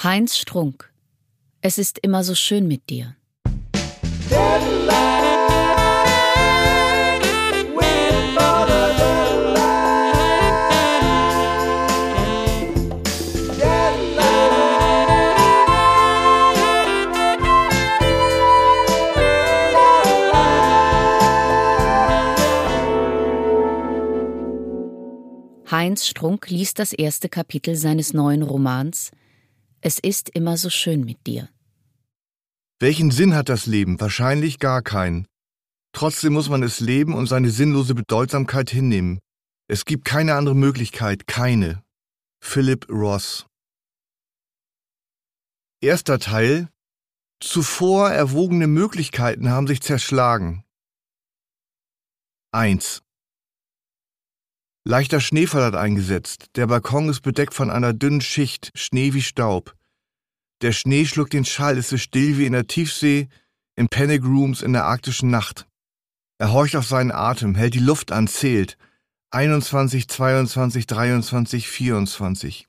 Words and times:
Heinz 0.00 0.36
Strunk. 0.36 0.92
Es 1.60 1.76
ist 1.76 1.98
immer 1.98 2.22
so 2.22 2.36
schön 2.36 2.68
mit 2.68 2.88
dir. 2.88 3.16
Heinz 25.68 26.06
Strunk 26.06 26.48
liest 26.50 26.78
das 26.78 26.92
erste 26.92 27.28
Kapitel 27.28 27.74
seines 27.74 28.14
neuen 28.14 28.44
Romans 28.44 29.10
Es 29.80 29.98
ist 29.98 30.28
immer 30.30 30.56
so 30.56 30.70
schön 30.70 31.04
mit 31.04 31.26
dir. 31.26 31.48
Welchen 32.80 33.10
Sinn 33.10 33.34
hat 33.34 33.48
das 33.48 33.66
Leben? 33.66 34.00
Wahrscheinlich 34.00 34.58
gar 34.58 34.82
keinen. 34.82 35.26
Trotzdem 35.92 36.32
muss 36.32 36.48
man 36.48 36.62
es 36.62 36.80
leben 36.80 37.14
und 37.14 37.26
seine 37.26 37.50
sinnlose 37.50 37.94
Bedeutsamkeit 37.94 38.70
hinnehmen. 38.70 39.20
Es 39.68 39.84
gibt 39.84 40.04
keine 40.04 40.34
andere 40.34 40.54
Möglichkeit, 40.54 41.26
keine. 41.26 41.82
Philip 42.40 42.88
Ross 42.88 43.46
Erster 45.80 46.18
Teil 46.18 46.68
Zuvor 47.40 48.10
erwogene 48.10 48.66
Möglichkeiten 48.66 49.48
haben 49.48 49.68
sich 49.68 49.80
zerschlagen. 49.80 50.64
1. 52.52 53.02
Leichter 54.88 55.20
Schneefall 55.20 55.64
hat 55.64 55.74
eingesetzt. 55.74 56.46
Der 56.56 56.66
Balkon 56.66 57.10
ist 57.10 57.20
bedeckt 57.20 57.52
von 57.52 57.70
einer 57.70 57.92
dünnen 57.92 58.22
Schicht, 58.22 58.70
Schnee 58.74 59.12
wie 59.12 59.20
Staub. 59.20 59.74
Der 60.62 60.72
Schnee 60.72 61.04
schluckt 61.04 61.34
den 61.34 61.44
Schall, 61.44 61.76
es 61.76 61.92
ist 61.92 62.00
still 62.00 62.38
wie 62.38 62.46
in 62.46 62.54
der 62.54 62.66
Tiefsee, 62.66 63.28
in 63.76 63.88
Panic 63.88 64.24
Rooms 64.24 64.62
in 64.62 64.72
der 64.72 64.86
arktischen 64.86 65.28
Nacht. 65.28 65.68
Er 66.38 66.54
horcht 66.54 66.74
auf 66.74 66.86
seinen 66.86 67.12
Atem, 67.12 67.54
hält 67.54 67.74
die 67.74 67.80
Luft 67.80 68.12
an, 68.12 68.28
zählt. 68.28 68.78
21, 69.30 70.08
22, 70.08 70.86
23, 70.86 71.68
24. 71.68 72.66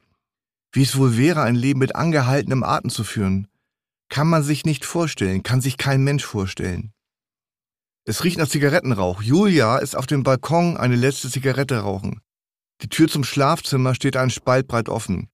Wie 0.74 0.84
es 0.84 0.98
wohl 0.98 1.16
wäre, 1.16 1.44
ein 1.44 1.56
Leben 1.56 1.80
mit 1.80 1.96
angehaltenem 1.96 2.64
Atem 2.64 2.90
zu 2.90 3.06
führen. 3.06 3.48
Kann 4.10 4.28
man 4.28 4.44
sich 4.44 4.66
nicht 4.66 4.84
vorstellen, 4.84 5.42
kann 5.42 5.62
sich 5.62 5.78
kein 5.78 6.04
Mensch 6.04 6.26
vorstellen. 6.26 6.92
Es 8.10 8.24
riecht 8.24 8.40
nach 8.40 8.48
Zigarettenrauch. 8.48 9.22
Julia 9.22 9.78
ist 9.78 9.96
auf 9.96 10.08
dem 10.08 10.24
Balkon 10.24 10.78
eine 10.78 10.96
letzte 10.96 11.30
Zigarette 11.30 11.82
rauchen. 11.82 12.22
Die 12.82 12.90
Tür 12.90 13.08
zum 13.08 13.24
Schlafzimmer 13.24 13.94
steht 13.94 14.18
ein 14.18 14.32
Spalt 14.32 14.68
breit 14.68 14.90
offen. 14.90 15.30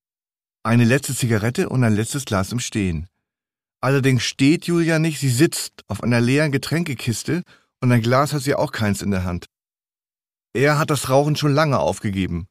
Eine 0.62 0.84
letzte 0.84 1.16
Zigarette 1.16 1.70
und 1.70 1.86
ein 1.86 1.96
letztes 1.96 2.26
Glas 2.26 2.52
im 2.52 2.60
Stehen. 2.60 3.08
Allerdings 3.80 4.24
steht 4.24 4.66
Julia 4.66 5.00
nicht, 5.00 5.22
sie 5.22 5.30
sitzt 5.30 5.86
auf 5.88 6.04
einer 6.04 6.20
leeren 6.20 6.52
Getränkekiste 6.52 7.44
und 7.80 7.94
ein 7.94 8.02
Glas 8.02 8.34
hat 8.34 8.42
sie 8.42 8.56
auch 8.56 8.74
keins 8.74 9.02
in 9.02 9.12
der 9.12 9.24
Hand. 9.24 9.46
Er 10.52 10.78
hat 10.78 10.90
das 10.90 11.10
Rauchen 11.10 11.38
schon 11.38 11.54
lange 11.54 11.80
aufgegeben. 11.80 12.50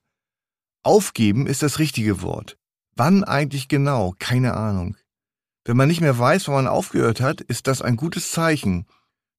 Aufgeben 0.83 1.47
ist 1.47 1.63
das 1.63 1.79
richtige 1.79 2.23
Wort. 2.23 2.57
Wann 2.97 3.25
eigentlich 3.25 3.69
genau? 3.69 4.15
Keine 4.19 4.55
Ahnung. 4.55 4.97
Wenn 5.67 5.77
man 5.77 5.89
nicht 5.89 6.01
mehr 6.01 6.19
weiß, 6.19 6.49
wann 6.49 6.55
man 6.55 6.69
aufgehört 6.69 7.21
hat, 7.21 7.43
ist 7.43 7.67
das 7.67 7.83
ein 7.83 7.97
gutes 7.97 8.31
Zeichen, 8.31 8.87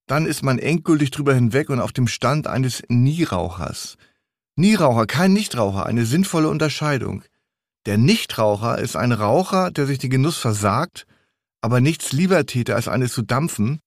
dann 0.07 0.25
ist 0.25 0.43
man 0.43 0.59
endgültig 0.59 1.11
drüber 1.11 1.33
hinweg 1.33 1.69
und 1.69 1.79
auf 1.79 1.91
dem 1.91 2.07
Stand 2.07 2.47
eines 2.47 2.83
Nierauchers. 2.89 3.97
Nieraucher, 4.55 5.07
kein 5.07 5.33
Nichtraucher, 5.33 5.85
eine 5.85 6.05
sinnvolle 6.05 6.49
Unterscheidung. 6.49 7.23
Der 7.85 7.97
Nichtraucher 7.97 8.79
ist 8.79 8.95
ein 8.95 9.11
Raucher, 9.11 9.71
der 9.71 9.85
sich 9.85 9.99
den 9.99 10.09
Genuss 10.09 10.37
versagt, 10.37 11.05
aber 11.61 11.81
nichts 11.81 12.11
lieber 12.11 12.45
täte, 12.45 12.75
als 12.75 12.87
eines 12.87 13.13
zu 13.13 13.21
dampfen. 13.21 13.79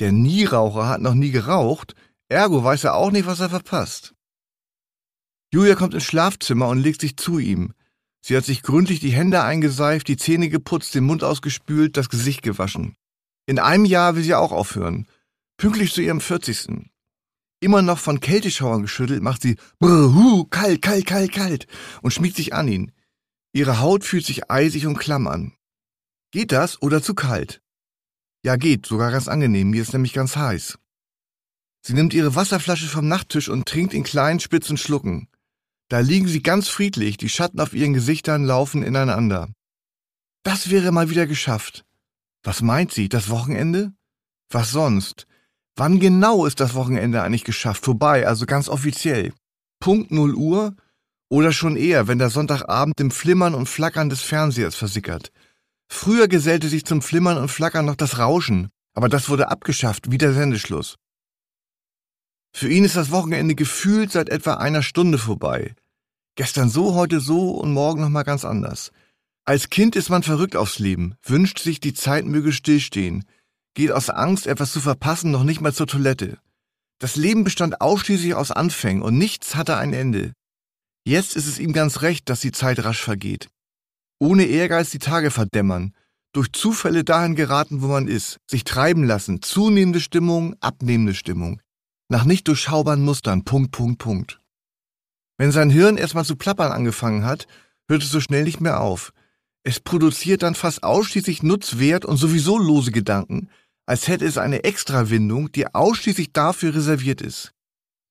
Der 0.00 0.12
Nieraucher 0.12 0.88
hat 0.88 1.00
noch 1.00 1.14
nie 1.14 1.30
geraucht, 1.30 1.94
ergo 2.28 2.64
weiß 2.64 2.84
er 2.84 2.94
auch 2.94 3.10
nicht, 3.10 3.26
was 3.26 3.40
er 3.40 3.50
verpasst. 3.50 4.14
Julia 5.52 5.76
kommt 5.76 5.94
ins 5.94 6.04
Schlafzimmer 6.04 6.68
und 6.68 6.78
legt 6.78 7.00
sich 7.00 7.16
zu 7.16 7.38
ihm. 7.38 7.72
Sie 8.20 8.36
hat 8.36 8.44
sich 8.44 8.62
gründlich 8.62 9.00
die 9.00 9.10
Hände 9.10 9.42
eingeseift, 9.42 10.08
die 10.08 10.16
Zähne 10.16 10.48
geputzt, 10.48 10.94
den 10.94 11.04
Mund 11.04 11.24
ausgespült, 11.24 11.96
das 11.96 12.10
Gesicht 12.10 12.42
gewaschen. 12.42 12.94
In 13.46 13.58
einem 13.58 13.86
Jahr 13.86 14.16
will 14.16 14.22
sie 14.22 14.34
auch 14.34 14.52
aufhören. 14.52 15.06
Pünktlich 15.58 15.92
zu 15.92 16.00
ihrem 16.02 16.20
40. 16.20 16.88
Immer 17.58 17.82
noch 17.82 17.98
von 17.98 18.20
Kälteschauern 18.20 18.82
geschüttelt, 18.82 19.24
macht 19.24 19.42
sie 19.42 19.56
brr, 19.80 20.14
hu, 20.14 20.44
kalt, 20.44 20.80
kalt, 20.82 21.04
kalt, 21.04 21.32
kalt 21.32 21.66
und 22.00 22.12
schmiegt 22.12 22.36
sich 22.36 22.54
an 22.54 22.68
ihn. 22.68 22.92
Ihre 23.52 23.80
Haut 23.80 24.04
fühlt 24.04 24.24
sich 24.24 24.52
eisig 24.52 24.86
und 24.86 24.98
klamm 24.98 25.26
an. 25.26 25.54
Geht 26.30 26.52
das 26.52 26.80
oder 26.80 27.02
zu 27.02 27.12
kalt? 27.14 27.60
Ja, 28.44 28.54
geht, 28.54 28.86
sogar 28.86 29.10
ganz 29.10 29.26
angenehm, 29.26 29.70
mir 29.70 29.82
ist 29.82 29.92
nämlich 29.92 30.12
ganz 30.12 30.36
heiß. 30.36 30.78
Sie 31.84 31.94
nimmt 31.94 32.14
ihre 32.14 32.36
Wasserflasche 32.36 32.86
vom 32.86 33.08
Nachttisch 33.08 33.48
und 33.48 33.66
trinkt 33.66 33.94
in 33.94 34.04
kleinen 34.04 34.38
spitzen 34.38 34.76
Schlucken. 34.76 35.28
Da 35.88 35.98
liegen 35.98 36.28
sie 36.28 36.42
ganz 36.42 36.68
friedlich, 36.68 37.16
die 37.16 37.28
Schatten 37.28 37.58
auf 37.58 37.72
ihren 37.72 37.94
Gesichtern 37.94 38.44
laufen 38.44 38.84
ineinander. 38.84 39.48
Das 40.44 40.70
wäre 40.70 40.92
mal 40.92 41.10
wieder 41.10 41.26
geschafft. 41.26 41.84
Was 42.44 42.62
meint 42.62 42.92
sie, 42.92 43.08
das 43.08 43.28
Wochenende? 43.28 43.92
Was 44.50 44.70
sonst? 44.70 45.27
Wann 45.78 46.00
genau 46.00 46.44
ist 46.44 46.58
das 46.58 46.74
Wochenende 46.74 47.22
eigentlich 47.22 47.44
geschafft? 47.44 47.84
Vorbei, 47.84 48.26
also 48.26 48.46
ganz 48.46 48.68
offiziell. 48.68 49.32
Punkt 49.78 50.10
0 50.10 50.34
Uhr 50.34 50.74
oder 51.30 51.52
schon 51.52 51.76
eher, 51.76 52.08
wenn 52.08 52.18
der 52.18 52.30
Sonntagabend 52.30 53.00
im 53.00 53.12
Flimmern 53.12 53.54
und 53.54 53.68
Flackern 53.68 54.10
des 54.10 54.22
Fernsehers 54.22 54.74
versickert. 54.74 55.30
Früher 55.88 56.26
gesellte 56.26 56.68
sich 56.68 56.84
zum 56.84 57.00
Flimmern 57.00 57.38
und 57.38 57.48
Flackern 57.48 57.86
noch 57.86 57.94
das 57.94 58.18
Rauschen, 58.18 58.70
aber 58.92 59.08
das 59.08 59.28
wurde 59.28 59.50
abgeschafft, 59.52 60.10
wie 60.10 60.18
der 60.18 60.32
Sendeschluss. 60.32 60.96
Für 62.52 62.68
ihn 62.68 62.84
ist 62.84 62.96
das 62.96 63.12
Wochenende 63.12 63.54
gefühlt 63.54 64.10
seit 64.10 64.30
etwa 64.30 64.54
einer 64.54 64.82
Stunde 64.82 65.16
vorbei. 65.16 65.76
Gestern 66.34 66.70
so, 66.70 66.94
heute 66.94 67.20
so 67.20 67.52
und 67.52 67.72
morgen 67.72 68.00
nochmal 68.00 68.24
ganz 68.24 68.44
anders. 68.44 68.90
Als 69.44 69.70
Kind 69.70 69.94
ist 69.94 70.08
man 70.08 70.24
verrückt 70.24 70.56
aufs 70.56 70.80
Leben, 70.80 71.14
wünscht 71.22 71.60
sich, 71.60 71.78
die 71.78 71.94
Zeit 71.94 72.24
möge 72.24 72.50
stillstehen, 72.50 73.24
geht 73.78 73.92
aus 73.92 74.10
Angst, 74.10 74.48
etwas 74.48 74.72
zu 74.72 74.80
verpassen, 74.80 75.30
noch 75.30 75.44
nicht 75.44 75.60
mal 75.60 75.72
zur 75.72 75.86
Toilette. 75.86 76.38
Das 76.98 77.14
Leben 77.14 77.44
bestand 77.44 77.80
ausschließlich 77.80 78.34
aus 78.34 78.50
Anfängen 78.50 79.04
und 79.04 79.16
nichts 79.16 79.54
hatte 79.54 79.76
ein 79.76 79.92
Ende. 79.92 80.32
Jetzt 81.04 81.36
ist 81.36 81.46
es 81.46 81.60
ihm 81.60 81.72
ganz 81.72 82.02
recht, 82.02 82.28
dass 82.28 82.40
die 82.40 82.50
Zeit 82.50 82.84
rasch 82.84 83.00
vergeht. 83.00 83.48
Ohne 84.18 84.46
Ehrgeiz 84.46 84.90
die 84.90 84.98
Tage 84.98 85.30
verdämmern, 85.30 85.94
durch 86.32 86.50
Zufälle 86.50 87.04
dahin 87.04 87.36
geraten, 87.36 87.80
wo 87.80 87.86
man 87.86 88.08
ist, 88.08 88.38
sich 88.50 88.64
treiben 88.64 89.04
lassen, 89.04 89.42
zunehmende 89.42 90.00
Stimmung, 90.00 90.56
abnehmende 90.58 91.14
Stimmung, 91.14 91.62
nach 92.08 92.24
nicht 92.24 92.48
durchschaubaren 92.48 93.04
Mustern, 93.04 93.44
Punkt, 93.44 93.70
Punkt, 93.70 93.98
Punkt. 93.98 94.40
Wenn 95.36 95.52
sein 95.52 95.70
Hirn 95.70 95.98
erstmal 95.98 96.24
zu 96.24 96.34
plappern 96.34 96.72
angefangen 96.72 97.24
hat, 97.24 97.46
hört 97.86 98.02
es 98.02 98.10
so 98.10 98.20
schnell 98.20 98.42
nicht 98.42 98.60
mehr 98.60 98.80
auf. 98.80 99.12
Es 99.62 99.78
produziert 99.78 100.42
dann 100.42 100.56
fast 100.56 100.82
ausschließlich 100.82 101.44
Nutzwert 101.44 102.04
und 102.04 102.16
sowieso 102.16 102.58
lose 102.58 102.90
Gedanken, 102.90 103.48
als 103.88 104.06
hätte 104.06 104.26
es 104.26 104.36
eine 104.36 104.64
Extrawindung, 104.64 105.50
die 105.50 105.74
ausschließlich 105.74 106.34
dafür 106.34 106.74
reserviert 106.74 107.22
ist. 107.22 107.54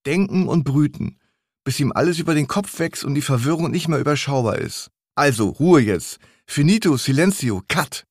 Denken 0.07 0.47
und 0.47 0.63
brüten, 0.63 1.19
bis 1.63 1.79
ihm 1.79 1.91
alles 1.91 2.17
über 2.17 2.33
den 2.33 2.47
Kopf 2.47 2.79
wächst 2.79 3.03
und 3.03 3.13
die 3.13 3.21
Verwirrung 3.21 3.69
nicht 3.69 3.87
mehr 3.87 3.99
überschaubar 3.99 4.57
ist. 4.57 4.89
Also, 5.13 5.49
Ruhe 5.49 5.81
jetzt. 5.81 6.17
Finito, 6.47 6.97
silenzio, 6.97 7.61
cut. 7.67 8.07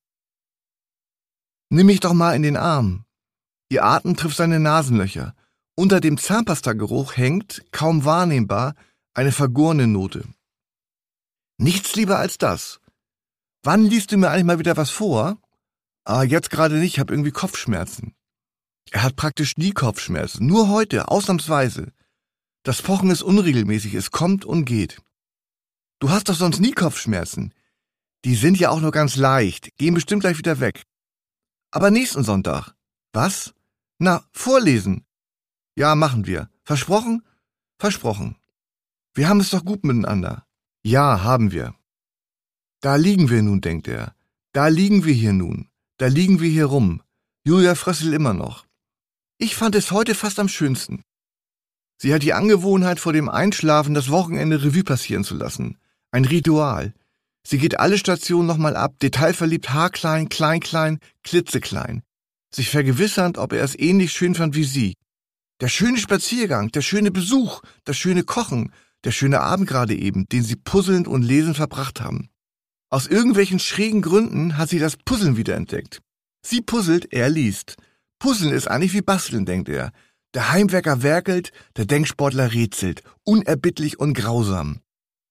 Nimm 1.69 1.87
mich 1.87 1.99
doch 1.99 2.13
mal 2.13 2.37
in 2.37 2.43
den 2.43 2.57
Arm. 2.57 3.05
Ihr 3.69 3.83
Atem 3.83 4.17
trifft 4.17 4.37
seine 4.37 4.61
Nasenlöcher. 4.61 5.35
Unter 5.75 5.99
dem 5.99 6.19
Zahnpastageruch 6.19 7.17
hängt, 7.17 7.65
kaum 7.73 8.05
wahrnehmbar, 8.05 8.77
eine 9.13 9.33
vergorene 9.33 9.89
Note. 9.89 10.25
Nichts 11.59 11.97
lieber 11.97 12.21
als 12.21 12.39
das. 12.39 12.79
Wann 13.65 13.83
liest 13.83 14.13
du 14.13 14.19
mir 14.19 14.31
eigentlich 14.31 14.45
mal 14.45 14.61
wieder 14.61 14.77
was 14.77 14.91
vor? 14.91 15.39
Ah, 16.09 16.23
jetzt 16.23 16.51
gerade 16.51 16.77
nicht, 16.77 16.95
ich 16.95 17.01
habe 17.01 17.13
irgendwie 17.13 17.33
Kopfschmerzen. 17.33 18.15
Er 18.93 19.03
hat 19.03 19.17
praktisch 19.17 19.57
nie 19.57 19.73
Kopfschmerzen, 19.73 20.47
nur 20.47 20.69
heute, 20.69 21.09
ausnahmsweise. 21.09 21.93
Das 22.63 22.81
Pochen 22.81 23.11
ist 23.11 23.23
unregelmäßig, 23.23 23.93
es 23.95 24.13
kommt 24.13 24.45
und 24.45 24.67
geht. 24.67 25.03
Du 25.99 26.11
hast 26.11 26.29
doch 26.29 26.37
sonst 26.37 26.61
nie 26.61 26.71
Kopfschmerzen. 26.71 27.53
Die 28.25 28.37
sind 28.37 28.57
ja 28.57 28.71
auch 28.71 28.81
nur 28.81 28.93
ganz 28.93 29.17
leicht, 29.17 29.77
gehen 29.79 29.95
bestimmt 29.95 30.21
gleich 30.21 30.39
wieder 30.39 30.61
weg. 30.61 30.85
Aber 31.73 31.91
nächsten 31.91 32.23
Sonntag. 32.23 32.77
Was? 33.13 33.53
Na, 33.99 34.25
vorlesen. 34.31 35.05
Ja, 35.75 35.97
machen 35.97 36.25
wir. 36.25 36.49
Versprochen? 36.63 37.27
Versprochen. 37.81 38.37
Wir 39.13 39.29
haben 39.29 39.41
es 39.41 39.51
doch 39.51 39.65
gut 39.65 39.83
miteinander. 39.83 40.47
Ja, 40.85 41.25
haben 41.25 41.51
wir. 41.51 41.75
Da 42.81 42.95
liegen 42.95 43.29
wir 43.29 43.43
nun, 43.43 43.61
denkt 43.61 43.89
er. 43.89 44.15
Da 44.53 44.69
liegen 44.69 45.05
wir 45.05 45.13
hier 45.13 45.33
nun. 45.33 45.69
Da 45.99 46.09
liegen 46.09 46.41
wir 46.41 46.51
hier 46.51 46.67
rum. 46.67 47.01
Julia 47.45 47.75
Frössel 47.75 48.13
immer 48.13 48.35
noch. 48.35 48.67
Ich 49.39 49.57
fand 49.57 49.75
es 49.75 49.91
heute 49.91 50.15
fast 50.15 50.39
am 50.39 50.49
schönsten. 50.49 51.03
Sie 51.97 52.13
hat 52.13 52.23
die 52.23 52.35
Angewohnheit, 52.35 53.01
vor 53.01 53.15
dem 53.15 53.31
Einschlafen 53.31 53.95
das 53.95 54.11
Wochenende 54.11 54.63
Revue 54.63 54.85
passieren 54.85 55.25
zu 55.25 55.35
lassen. 55.35 55.79
Ein 56.11 56.27
Ritual. 56.27 56.93
Sie 57.47 57.57
geht 57.57 57.81
alle 57.81 57.97
Stationen 57.97 58.47
nochmal 58.47 58.77
ab, 58.77 58.99
detailverliebt, 59.01 59.71
haarklein, 59.71 60.29
klein, 60.29 60.61
klein, 60.61 60.99
klitzeklein. 61.23 62.03
Sich 62.55 62.69
vergewissernd, 62.69 63.39
ob 63.39 63.55
er 63.55 63.65
es 63.65 63.79
ähnlich 63.79 64.13
schön 64.13 64.35
fand 64.35 64.55
wie 64.55 64.65
sie. 64.65 64.95
Der 65.63 65.69
schöne 65.69 65.97
Spaziergang, 65.97 66.71
der 66.73 66.83
schöne 66.83 67.11
Besuch, 67.11 67.63
das 67.85 67.97
schöne 67.97 68.25
Kochen, 68.25 68.71
der 69.05 69.13
schöne 69.13 69.41
Abend 69.41 69.67
gerade 69.67 69.95
eben, 69.95 70.29
den 70.29 70.43
sie 70.43 70.57
puzzelnd 70.57 71.09
und 71.09 71.23
lesend 71.23 71.57
verbracht 71.57 72.03
haben. 72.03 72.29
Aus 72.97 73.07
irgendwelchen 73.07 73.59
schrägen 73.59 74.01
Gründen 74.01 74.57
hat 74.57 74.71
sie 74.71 74.79
das 74.79 74.97
Puzzeln 74.97 75.37
wiederentdeckt. 75.37 76.01
Sie 76.41 76.63
puzzelt, 76.63 77.13
er 77.13 77.29
liest. 77.29 77.77
Puzzeln 78.19 78.55
ist 78.55 78.69
eigentlich 78.69 78.95
wie 78.95 79.03
Basteln, 79.03 79.45
denkt 79.45 79.69
er. 79.69 79.93
Der 80.33 80.51
Heimwerker 80.51 81.03
werkelt, 81.03 81.53
der 81.77 81.85
Denksportler 81.85 82.55
rätselt, 82.55 83.03
unerbittlich 83.23 84.01
und 84.01 84.15
grausam. 84.15 84.81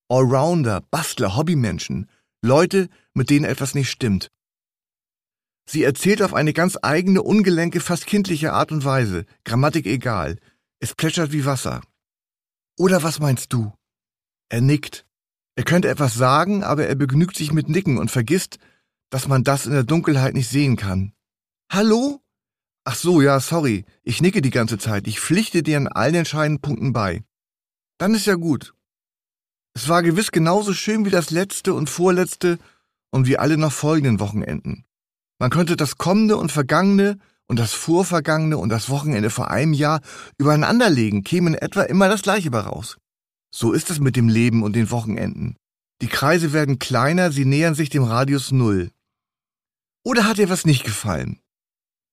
Allrounder, 0.10 0.84
Bastler, 0.92 1.36
Hobbymenschen, 1.36 2.08
Leute, 2.44 2.88
mit 3.16 3.32
denen 3.32 3.46
etwas 3.46 3.74
nicht 3.74 3.90
stimmt. 3.90 4.30
Sie 5.68 5.82
erzählt 5.82 6.22
auf 6.22 6.36
eine 6.36 6.54
ganz 6.54 6.78
eigene, 6.84 7.24
ungelenke, 7.24 7.80
fast 7.80 8.06
kindliche 8.06 8.54
Art 8.54 8.72
und 8.72 8.86
Weise, 8.86 9.26
Grammatik 9.44 9.88
egal. 9.88 10.38
Es 10.80 10.94
plätschert 10.94 11.32
wie 11.32 11.46
Wasser. 11.46 11.82
Oder 12.78 13.02
was 13.02 13.20
meinst 13.20 13.52
du? 13.54 13.74
Er 14.50 14.62
nickt. 14.62 15.05
Er 15.56 15.64
könnte 15.64 15.90
etwas 15.90 16.14
sagen, 16.14 16.64
aber 16.64 16.86
er 16.88 16.96
begnügt 16.96 17.38
sich 17.38 17.54
mit 17.54 17.70
Nicken 17.70 17.98
und 17.98 18.12
vergisst, 18.12 18.58
dass 19.10 19.28
man 19.28 19.44
das 19.44 19.66
in 19.66 19.72
der 19.72 19.84
Dunkelheit 19.84 20.34
nicht 20.34 20.50
sehen 20.50 20.76
kann. 20.76 21.14
Hallo? 21.72 22.22
Ach 22.84 22.96
so, 22.96 23.22
ja, 23.22 23.40
sorry. 23.40 23.86
Ich 24.04 24.22
nicke 24.22 24.42
die 24.42 24.52
ganze 24.52 24.78
Zeit. 24.78 25.08
Ich 25.08 25.20
pflichte 25.20 25.64
dir 25.64 25.78
an 25.78 25.88
allen 25.88 26.16
entscheidenden 26.16 26.62
Punkten 26.62 26.94
bei. 26.94 27.24
Dann 27.98 28.14
ist 28.14 28.26
ja 28.26 28.36
gut. 28.36 28.74
Es 29.74 29.88
war 29.88 30.04
gewiss 30.04 30.32
genauso 30.32 30.74
schön 30.74 31.06
wie 31.06 31.10
das 31.10 31.32
letzte 31.32 31.74
und 31.74 31.90
vorletzte 31.90 32.60
und 33.12 33.28
wie 33.28 33.38
alle 33.38 33.58
noch 33.58 33.72
folgenden 33.72 34.20
Wochenenden. 34.20 34.86
Man 35.40 35.50
könnte 35.50 35.76
das 35.76 35.98
kommende 35.98 36.38
und 36.38 36.52
vergangene 36.52 37.18
und 37.48 37.60
das 37.60 37.74
vorvergangene 37.74 38.58
und 38.58 38.70
das 38.70 38.90
Wochenende 38.90 39.30
vor 39.30 39.52
einem 39.52 39.74
Jahr 39.74 40.02
übereinanderlegen, 40.38 41.24
käme 41.24 41.50
in 41.52 41.56
etwa 41.56 41.84
immer 41.84 42.10
das 42.10 42.22
gleiche 42.22 42.52
bei 42.52 42.60
raus. 42.60 42.98
So 43.58 43.72
ist 43.72 43.90
es 43.90 44.02
mit 44.02 44.18
dem 44.18 44.28
Leben 44.28 44.64
und 44.64 44.76
den 44.76 44.92
Wochenenden. 44.92 45.56
Die 46.02 46.10
Kreise 46.10 46.52
werden 46.52 46.78
kleiner, 46.78 47.32
sie 47.32 47.46
nähern 47.46 47.74
sich 47.74 47.90
dem 47.90 48.04
Radius 48.04 48.52
Null. 48.52 48.92
Oder 50.04 50.26
hat 50.26 50.40
dir 50.40 50.50
was 50.50 50.66
nicht 50.66 50.84
gefallen? 50.84 51.40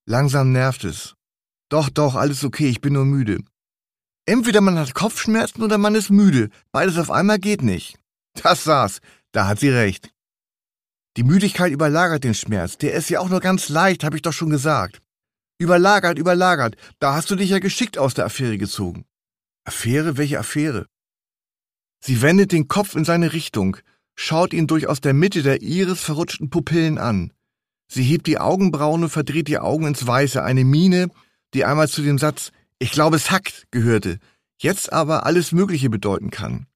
Langsam 0.07 0.53
nervt 0.53 0.85
es. 0.85 1.17
Doch, 1.69 1.91
doch, 1.91 2.15
alles 2.15 2.45
okay, 2.45 2.69
ich 2.69 2.81
bin 2.81 2.93
nur 2.93 3.05
müde. 3.05 3.43
Entweder 4.25 4.61
man 4.61 4.79
hat 4.79 4.95
Kopfschmerzen 4.95 5.65
oder 5.65 5.79
man 5.79 5.97
ist 5.97 6.11
müde. 6.11 6.49
Beides 6.71 6.97
auf 6.97 7.11
einmal 7.11 7.41
geht 7.41 7.63
nicht. 7.63 7.99
Das 8.35 8.63
saß. 8.63 9.01
Da 9.33 9.49
hat 9.49 9.59
sie 9.59 9.71
recht. 9.71 10.15
Die 11.17 11.25
Müdigkeit 11.25 11.73
überlagert 11.73 12.23
den 12.23 12.35
Schmerz. 12.35 12.79
Der 12.79 12.95
ist 12.95 13.11
ja 13.11 13.19
auch 13.19 13.29
nur 13.29 13.41
ganz 13.41 13.69
leicht, 13.69 14.05
habe 14.05 14.15
ich 14.15 14.23
doch 14.23 14.33
schon 14.33 14.51
gesagt. 14.51 15.03
Überlagert, 15.59 16.21
überlagert. 16.21 16.77
Da 17.01 17.15
hast 17.15 17.33
du 17.33 17.35
dich 17.35 17.51
ja 17.51 17.59
geschickt 17.59 17.99
aus 17.99 18.15
der 18.15 18.27
Affäre 18.27 18.59
gezogen. 18.59 19.07
Affäre? 19.65 20.17
Welche 20.17 20.39
Affäre? 20.39 20.87
Sie 22.05 22.21
wendet 22.21 22.51
den 22.51 22.67
Kopf 22.67 22.97
in 22.97 23.05
seine 23.05 23.33
Richtung, 23.33 23.77
schaut 24.17 24.53
ihn 24.53 24.67
durch 24.67 24.89
aus 24.89 25.01
der 25.01 25.15
Mitte 25.15 25.43
der 25.43 25.63
Iris 25.63 26.01
verrutschten 26.01 26.51
Pupillen 26.51 26.99
an. 26.99 27.33
Sie 27.87 28.03
hebt 28.03 28.27
die 28.27 28.39
Augenbrauen 28.39 29.05
und 29.05 29.11
verdreht 29.11 29.47
die 29.47 29.59
Augen 29.59 29.87
ins 29.87 30.05
Weiße, 30.05 30.43
eine 30.43 30.65
Miene, 30.65 31.11
die 31.55 31.65
einmal 31.65 31.89
zu 31.89 32.03
dem 32.03 32.19
Satz 32.19 32.51
Ich 32.81 32.91
glaube, 32.91 33.17
es 33.17 33.31
hackt 33.31 33.69
gehörte, 33.71 34.19
jetzt 34.59 34.93
aber 34.93 35.27
alles 35.27 35.53
Mögliche 35.53 35.91
bedeuten 35.91 36.31
kann. 36.31 36.67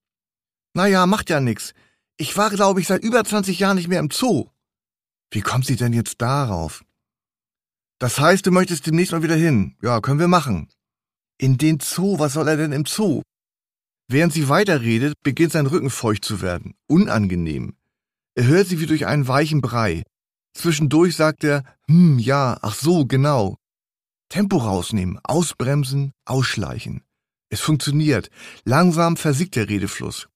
Na 0.74 0.86
ja, 0.86 1.06
macht 1.06 1.28
ja 1.28 1.40
nix. 1.40 1.74
Ich 2.18 2.36
war, 2.36 2.50
glaube 2.50 2.80
ich, 2.80 2.86
seit 2.86 3.02
über 3.02 3.24
20 3.24 3.58
Jahren 3.58 3.76
nicht 3.76 3.88
mehr 3.88 4.00
im 4.00 4.10
Zoo. 4.10 4.46
Wie 5.30 5.40
kommt 5.40 5.66
sie 5.66 5.76
denn 5.76 5.92
jetzt 5.92 6.22
darauf? 6.22 6.84
Das 7.98 8.20
heißt, 8.20 8.46
du 8.46 8.52
möchtest 8.52 8.86
demnächst 8.86 9.12
mal 9.12 9.22
wieder 9.24 9.34
hin. 9.34 9.74
Ja, 9.82 10.00
können 10.00 10.20
wir 10.20 10.28
machen. 10.28 10.68
In 11.38 11.58
den 11.58 11.80
Zoo, 11.80 12.18
was 12.18 12.34
soll 12.34 12.46
er 12.46 12.56
denn 12.56 12.72
im 12.72 12.86
Zoo? 12.86 13.22
Während 14.08 14.32
sie 14.32 14.48
weiterredet, 14.48 15.14
beginnt 15.22 15.52
sein 15.52 15.66
Rücken 15.66 15.90
feucht 15.90 16.24
zu 16.24 16.40
werden. 16.40 16.74
Unangenehm. 16.86 17.76
Er 18.34 18.46
hört 18.46 18.68
sie 18.68 18.80
wie 18.80 18.86
durch 18.86 19.06
einen 19.06 19.26
weichen 19.26 19.60
Brei. 19.60 20.04
Zwischendurch 20.54 21.16
sagt 21.16 21.44
er, 21.44 21.64
hm, 21.88 22.18
ja, 22.18 22.58
ach 22.62 22.74
so, 22.74 23.04
genau. 23.04 23.56
Tempo 24.28 24.58
rausnehmen, 24.58 25.18
ausbremsen, 25.22 26.12
ausschleichen. 26.24 27.02
Es 27.48 27.60
funktioniert. 27.60 28.30
Langsam 28.64 29.16
versiegt 29.16 29.56
der 29.56 29.68
Redefluss. 29.68 30.28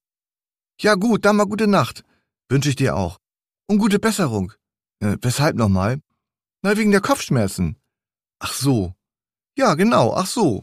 Ja 0.81 0.95
gut, 0.95 1.25
dann 1.25 1.37
mal 1.37 1.47
gute 1.47 1.67
Nacht. 1.67 2.05
Wünsche 2.49 2.71
ich 2.71 2.77
dir 2.77 2.97
auch. 2.97 3.19
Und 3.67 3.79
gute 3.79 3.99
Besserung. 3.99 4.53
Äh, 5.01 5.17
weshalb 5.21 5.57
nochmal? 5.57 6.01
Na, 6.63 6.77
wegen 6.77 6.91
der 6.91 7.01
Kopfschmerzen. 7.01 7.77
Ach 8.39 8.53
so. 8.53 8.95
Ja, 9.57 9.75
genau, 9.75 10.15
ach 10.15 10.27
so. 10.27 10.63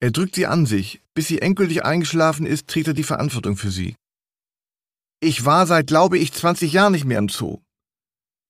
Er 0.00 0.10
drückt 0.10 0.34
sie 0.34 0.46
an 0.46 0.66
sich. 0.66 1.02
Bis 1.14 1.28
sie 1.28 1.42
endgültig 1.42 1.84
eingeschlafen 1.84 2.46
ist, 2.46 2.66
trägt 2.68 2.88
er 2.88 2.94
die 2.94 3.04
Verantwortung 3.04 3.56
für 3.56 3.70
sie. 3.70 3.96
Ich 5.20 5.44
war 5.44 5.66
seit, 5.66 5.86
glaube 5.86 6.18
ich, 6.18 6.32
20 6.32 6.72
Jahren 6.72 6.92
nicht 6.92 7.04
mehr 7.04 7.18
im 7.18 7.28
Zoo. 7.28 7.60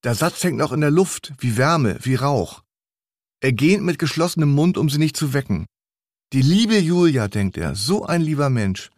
Der 0.04 0.14
Satz 0.14 0.42
hängt 0.44 0.56
noch 0.56 0.72
in 0.72 0.80
der 0.80 0.92
Luft, 0.92 1.32
wie 1.38 1.56
Wärme, 1.56 1.98
wie 2.02 2.14
Rauch. 2.14 2.62
Er 3.40 3.52
gähnt 3.52 3.82
mit 3.82 3.98
geschlossenem 3.98 4.54
Mund, 4.54 4.78
um 4.78 4.88
sie 4.88 4.98
nicht 4.98 5.16
zu 5.16 5.32
wecken. 5.32 5.66
Die 6.32 6.42
liebe 6.42 6.78
Julia, 6.78 7.26
denkt 7.26 7.56
er, 7.56 7.74
so 7.74 8.06
ein 8.06 8.22
lieber 8.22 8.50
Mensch. 8.50 8.90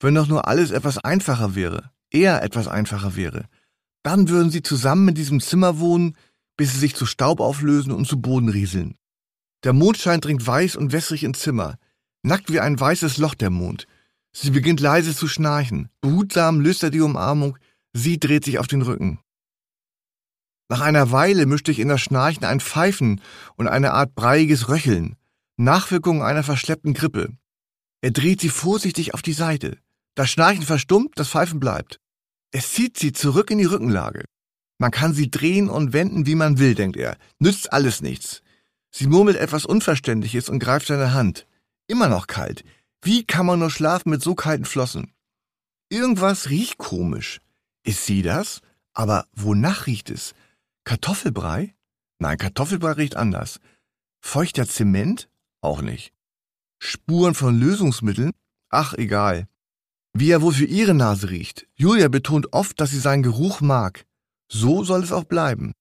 Wenn 0.00 0.14
doch 0.14 0.26
nur 0.26 0.46
alles 0.46 0.70
etwas 0.70 0.98
einfacher 0.98 1.54
wäre, 1.54 1.90
er 2.10 2.42
etwas 2.42 2.68
einfacher 2.68 3.16
wäre, 3.16 3.46
dann 4.02 4.28
würden 4.28 4.50
sie 4.50 4.62
zusammen 4.62 5.08
in 5.08 5.14
diesem 5.14 5.40
Zimmer 5.40 5.78
wohnen, 5.78 6.14
bis 6.58 6.74
sie 6.74 6.78
sich 6.78 6.94
zu 6.94 7.06
Staub 7.06 7.40
auflösen 7.40 7.90
und 7.90 8.06
zu 8.06 8.20
Boden 8.20 8.50
rieseln. 8.50 8.96
Der 9.64 9.72
Mondschein 9.72 10.20
dringt 10.20 10.46
weiß 10.46 10.76
und 10.76 10.92
wässrig 10.92 11.24
ins 11.24 11.40
Zimmer, 11.40 11.78
nackt 12.24 12.50
wie 12.50 12.60
ein 12.60 12.78
weißes 12.78 13.18
Loch 13.18 13.34
der 13.34 13.50
Mond. 13.50 13.86
Sie 14.32 14.50
beginnt 14.50 14.80
leise 14.80 15.14
zu 15.14 15.28
schnarchen. 15.28 15.90
Behutsam 16.00 16.60
löst 16.60 16.82
er 16.82 16.90
die 16.90 17.00
Umarmung, 17.00 17.56
sie 17.92 18.18
dreht 18.18 18.44
sich 18.44 18.58
auf 18.58 18.66
den 18.66 18.82
Rücken. 18.82 19.20
Nach 20.68 20.80
einer 20.80 21.12
Weile 21.12 21.46
mischt 21.46 21.66
sich 21.66 21.78
in 21.78 21.88
das 21.88 22.00
Schnarchen 22.00 22.44
ein 22.44 22.58
Pfeifen 22.58 23.20
und 23.56 23.68
eine 23.68 23.92
Art 23.92 24.14
breiiges 24.14 24.68
Röcheln, 24.68 25.16
Nachwirkungen 25.56 26.22
einer 26.22 26.42
verschleppten 26.42 26.94
Grippe. 26.94 27.36
Er 28.00 28.10
dreht 28.10 28.40
sie 28.40 28.48
vorsichtig 28.48 29.14
auf 29.14 29.22
die 29.22 29.34
Seite. 29.34 29.78
Das 30.14 30.30
Schnarchen 30.30 30.64
verstummt, 30.64 31.12
das 31.16 31.28
Pfeifen 31.28 31.60
bleibt. 31.60 32.00
Es 32.50 32.72
zieht 32.72 32.98
sie 32.98 33.12
zurück 33.12 33.50
in 33.50 33.58
die 33.58 33.64
Rückenlage. 33.64 34.24
Man 34.78 34.90
kann 34.90 35.12
sie 35.12 35.30
drehen 35.30 35.68
und 35.68 35.92
wenden, 35.92 36.26
wie 36.26 36.34
man 36.34 36.58
will, 36.58 36.74
denkt 36.74 36.96
er. 36.96 37.16
Nützt 37.38 37.72
alles 37.72 38.00
nichts. 38.00 38.42
Sie 38.90 39.06
murmelt 39.06 39.36
etwas 39.36 39.66
Unverständliches 39.66 40.48
und 40.48 40.58
greift 40.58 40.86
seine 40.86 41.12
Hand. 41.12 41.46
Immer 41.86 42.08
noch 42.08 42.26
kalt. 42.26 42.64
Wie 43.02 43.24
kann 43.24 43.46
man 43.46 43.58
nur 43.58 43.70
schlafen 43.70 44.10
mit 44.10 44.22
so 44.22 44.34
kalten 44.34 44.64
Flossen? 44.64 45.12
Irgendwas 45.90 46.48
riecht 46.48 46.78
komisch. 46.78 47.40
Ist 47.82 48.06
sie 48.06 48.22
das? 48.22 48.62
Aber 48.94 49.26
wonach 49.32 49.86
riecht 49.86 50.08
es? 50.10 50.34
Kartoffelbrei? 50.84 51.74
Nein, 52.18 52.38
Kartoffelbrei 52.38 52.92
riecht 52.92 53.16
anders. 53.16 53.60
Feuchter 54.20 54.66
Zement? 54.66 55.28
Auch 55.60 55.82
nicht. 55.82 56.12
Spuren 56.78 57.34
von 57.34 57.58
Lösungsmitteln? 57.58 58.32
Ach, 58.70 58.94
egal. 58.94 59.46
Wie 60.14 60.30
er 60.30 60.42
wohl 60.42 60.54
für 60.54 60.64
ihre 60.64 60.94
Nase 60.94 61.28
riecht. 61.30 61.66
Julia 61.74 62.08
betont 62.08 62.52
oft, 62.52 62.80
dass 62.80 62.90
sie 62.90 62.98
seinen 62.98 63.22
Geruch 63.22 63.60
mag. 63.60 64.06
So 64.48 64.84
soll 64.84 65.02
es 65.02 65.12
auch 65.12 65.24
bleiben. 65.24 65.72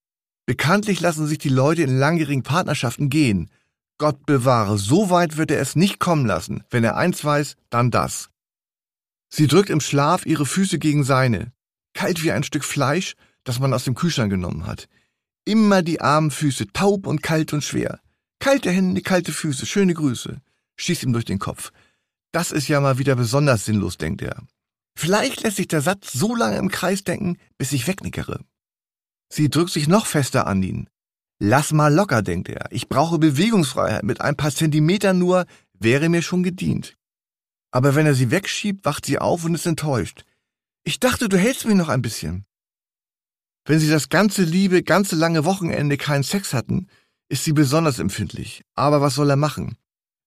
Bekanntlich 0.46 1.00
lassen 1.00 1.28
sich 1.28 1.38
die 1.38 1.50
Leute 1.50 1.84
in 1.84 1.98
langjährigen 1.98 2.44
Partnerschaften 2.44 3.10
gehen. 3.10 3.50
Gott 3.98 4.26
bewahre, 4.26 4.78
so 4.78 5.10
weit 5.10 5.38
wird 5.38 5.52
er 5.52 5.60
es 5.60 5.76
nicht 5.76 6.00
kommen 6.00 6.26
lassen. 6.26 6.64
Wenn 6.70 6.84
er 6.84 6.98
eins 6.98 7.24
weiß, 7.24 7.56
dann 7.70 7.92
das. 7.92 8.30
Sie 9.30 9.48
drückt 9.48 9.70
im 9.70 9.82
Schlaf 9.82 10.26
ihre 10.26 10.46
Füße 10.46 10.80
gegen 10.80 11.04
seine. 11.04 11.54
Kalt 11.94 12.24
wie 12.24 12.32
ein 12.32 12.44
Stück 12.44 12.64
Fleisch, 12.64 13.16
das 13.44 13.60
man 13.60 13.74
aus 13.74 13.84
dem 13.84 13.96
Kühlschrank 13.96 14.30
genommen 14.30 14.66
hat. 14.66 14.88
Immer 15.46 15.82
die 15.82 16.02
armen 16.02 16.32
Füße, 16.32 16.68
taub 16.74 17.08
und 17.08 17.22
kalt 17.22 17.54
und 17.54 17.64
schwer. 17.64 18.00
Kalte 18.40 18.72
Hände, 18.72 19.02
kalte 19.02 19.32
Füße, 19.32 19.66
schöne 19.66 19.94
Grüße. 19.94 20.42
Schießt 20.78 21.04
ihm 21.04 21.14
durch 21.14 21.26
den 21.26 21.40
Kopf. 21.40 21.72
Das 22.32 22.52
ist 22.52 22.68
ja 22.68 22.80
mal 22.80 22.98
wieder 22.98 23.16
besonders 23.16 23.66
sinnlos, 23.66 23.98
denkt 23.98 24.22
er. 24.22 24.44
Vielleicht 24.96 25.42
lässt 25.42 25.58
sich 25.58 25.68
der 25.68 25.82
Satz 25.82 26.14
so 26.14 26.36
lange 26.36 26.58
im 26.58 26.70
Kreis 26.70 27.04
denken, 27.04 27.38
bis 27.58 27.72
ich 27.72 27.88
wegnickere. 27.88 28.40
Sie 29.32 29.50
drückt 29.50 29.72
sich 29.72 29.88
noch 29.88 30.06
fester 30.06 30.48
an 30.48 30.62
ihn. 30.62 30.90
Lass 31.46 31.74
mal 31.74 31.94
locker, 31.94 32.22
denkt 32.22 32.48
er. 32.48 32.72
Ich 32.72 32.88
brauche 32.88 33.20
Bewegungsfreiheit. 33.20 34.04
Mit 34.04 34.22
ein 34.22 34.38
paar 34.38 34.52
Zentimetern 34.52 35.20
nur 35.20 35.46
wäre 35.78 36.08
mir 36.08 36.22
schon 36.22 36.42
gedient. 36.42 36.96
Aber 37.70 37.96
wenn 37.96 38.06
er 38.06 38.14
sie 38.14 38.32
wegschiebt, 38.32 38.86
wacht 38.86 39.06
sie 39.06 39.20
auf 39.20 39.44
und 39.44 39.54
ist 39.54 39.66
enttäuscht. 39.66 40.24
Ich 40.86 41.02
dachte, 41.02 41.28
du 41.28 41.38
hältst 41.38 41.66
mich 41.66 41.76
noch 41.76 41.90
ein 41.90 42.02
bisschen. 42.02 42.46
Wenn 43.66 43.78
sie 43.78 43.90
das 43.90 44.08
ganze 44.08 44.44
liebe, 44.44 44.84
ganze 44.84 45.18
lange 45.18 45.44
Wochenende 45.44 45.98
keinen 45.98 46.24
Sex 46.24 46.54
hatten, 46.54 46.88
ist 47.28 47.44
sie 47.44 47.52
besonders 47.52 48.00
empfindlich. 48.00 48.64
Aber 48.74 49.02
was 49.02 49.16
soll 49.16 49.30
er 49.30 49.36
machen? 49.36 49.76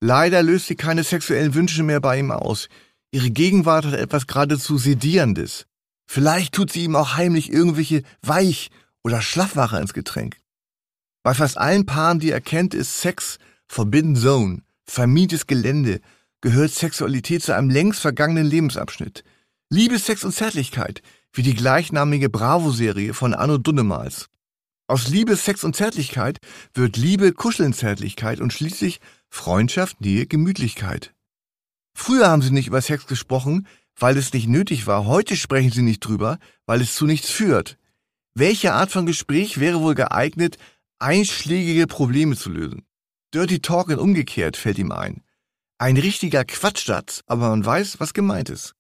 Leider 0.03 0.43
löst 0.43 0.67
sie 0.67 0.77
keine 0.77 1.03
sexuellen 1.03 1.55
Wünsche 1.55 1.83
mehr 1.83 2.03
bei 2.03 2.19
ihm 2.19 2.31
aus. 2.31 2.69
Ihre 3.11 3.31
Gegenwart 3.31 3.87
hat 3.87 3.95
etwas 3.95 4.27
geradezu 4.27 4.77
Sedierendes. 4.77 5.65
Vielleicht 6.07 6.55
tut 6.55 6.71
sie 6.71 6.85
ihm 6.85 6.95
auch 6.95 7.17
heimlich 7.17 7.51
irgendwelche 7.51 8.03
Weich- 8.21 8.69
oder 9.03 9.23
Schlaffwache 9.23 9.79
ins 9.79 9.95
Getränk. 9.95 10.37
Bei 11.27 11.35
fast 11.35 11.59
allen 11.59 11.87
Paaren, 11.87 12.21
die 12.21 12.31
er 12.31 12.41
kennt, 12.41 12.73
ist 12.73 13.01
Sex 13.01 13.41
Forbidden 13.67 14.15
Zone, 14.15 14.63
vermietes 14.85 15.49
Gelände, 15.49 16.01
gehört 16.41 16.71
Sexualität 16.71 17.43
zu 17.43 17.53
einem 17.53 17.69
längst 17.69 17.99
vergangenen 17.99 18.47
Lebensabschnitt. 18.47 19.25
Liebe, 19.69 19.99
Sex 19.99 20.23
und 20.23 20.31
Zärtlichkeit, 20.31 21.03
wie 21.33 21.43
die 21.43 21.57
gleichnamige 21.57 22.31
Bravo-Serie 22.31 23.13
von 23.13 23.35
Anno 23.35 23.59
Dunnemals. 23.59 24.29
Aus 24.87 25.09
Liebe, 25.09 25.35
Sex 25.35 25.65
und 25.65 25.75
Zärtlichkeit 25.75 26.39
wird 26.75 26.97
Liebe, 26.97 27.33
Kuscheln, 27.33 27.73
Zärtlichkeit 27.73 28.39
und 28.39 28.53
schließlich 28.53 29.01
Freundschaft, 29.29 30.01
Nähe, 30.01 30.29
Gemütlichkeit. 30.29 31.13
Früher 31.93 32.29
haben 32.29 32.43
sie 32.43 32.53
nicht 32.53 32.69
über 32.69 32.83
Sex 32.83 33.09
gesprochen, 33.09 33.67
weil 33.99 34.17
es 34.17 34.33
nicht 34.33 34.47
nötig 34.47 34.87
war. 34.87 35.07
Heute 35.07 35.35
sprechen 35.35 35.73
sie 35.73 35.83
nicht 35.83 36.05
drüber, 36.05 36.39
weil 36.67 36.81
es 36.81 36.95
zu 36.95 37.05
nichts 37.05 37.31
führt. 37.31 37.79
Welche 38.39 38.75
Art 38.75 38.93
von 38.93 39.07
Gespräch 39.07 39.59
wäre 39.59 39.81
wohl 39.81 39.95
geeignet, 39.95 40.59
einschlägige 40.99 41.87
Probleme 41.87 42.37
zu 42.37 42.51
lösen? 42.51 42.87
Dirty 43.35 43.61
Talk 43.61 43.91
in 43.91 43.99
umgekehrt 43.99 44.57
fällt 44.57 44.79
ihm 44.79 44.93
ein. 44.93 45.23
Ein 45.79 45.97
richtiger 45.97 46.45
Quatschsatz, 46.45 47.23
aber 47.27 47.51
man 47.51 47.65
weiß, 47.65 48.01
was 48.01 48.15
gemeint 48.15 48.49
ist. 48.49 48.75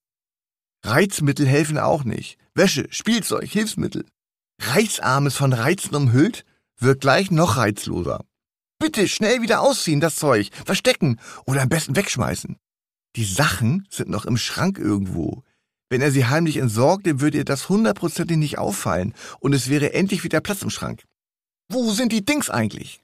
Reizmittel 0.82 1.46
helfen 1.46 1.78
auch 1.78 2.04
nicht. 2.04 2.38
Wäsche, 2.54 2.86
Spielzeug, 2.90 3.50
Hilfsmittel. 3.50 4.06
Reizarmes 4.60 5.36
von 5.36 5.52
Reizen 5.52 5.94
umhüllt, 5.94 6.44
wirkt 6.78 7.02
gleich 7.02 7.30
noch 7.30 7.56
reizloser. 7.56 8.24
Bitte 8.78 9.08
schnell 9.08 9.42
wieder 9.42 9.60
ausziehen, 9.60 10.00
das 10.00 10.16
Zeug, 10.16 10.50
verstecken 10.64 11.18
oder 11.44 11.62
am 11.62 11.68
besten 11.68 11.96
wegschmeißen. 11.96 12.56
Die 13.16 13.24
Sachen 13.24 13.86
sind 13.90 14.10
noch 14.10 14.26
im 14.26 14.36
Schrank 14.36 14.78
irgendwo. 14.78 15.42
Wenn 15.88 16.02
er 16.02 16.10
sie 16.10 16.26
heimlich 16.26 16.58
entsorgte, 16.58 17.20
würde 17.20 17.38
ihr 17.38 17.44
das 17.44 17.68
hundertprozentig 17.68 18.36
nicht 18.36 18.58
auffallen 18.58 19.14
und 19.40 19.54
es 19.54 19.68
wäre 19.70 19.92
endlich 19.94 20.24
wieder 20.24 20.40
Platz 20.40 20.62
im 20.62 20.70
Schrank. 20.70 21.04
Wo 21.68 21.90
sind 21.90 22.12
die 22.12 22.24
Dings 22.24 22.48
eigentlich? 22.48 23.02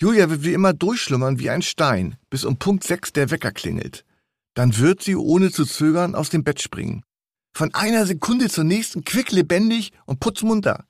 Julia 0.00 0.28
wird 0.28 0.44
wie 0.44 0.52
immer 0.52 0.72
durchschlummern 0.74 1.38
wie 1.38 1.50
ein 1.50 1.62
Stein, 1.62 2.16
bis 2.28 2.44
um 2.44 2.58
Punkt 2.58 2.84
sechs 2.84 3.12
der 3.12 3.30
Wecker 3.30 3.52
klingelt. 3.52 4.04
Dann 4.54 4.76
wird 4.76 5.02
sie 5.02 5.16
ohne 5.16 5.50
zu 5.50 5.64
zögern 5.64 6.14
aus 6.14 6.28
dem 6.28 6.44
Bett 6.44 6.60
springen. 6.60 7.02
Von 7.56 7.74
einer 7.74 8.06
Sekunde 8.06 8.48
zur 8.48 8.64
nächsten 8.64 9.04
quicklebendig 9.04 9.92
und 10.04 10.20
putzmunter. 10.20 10.84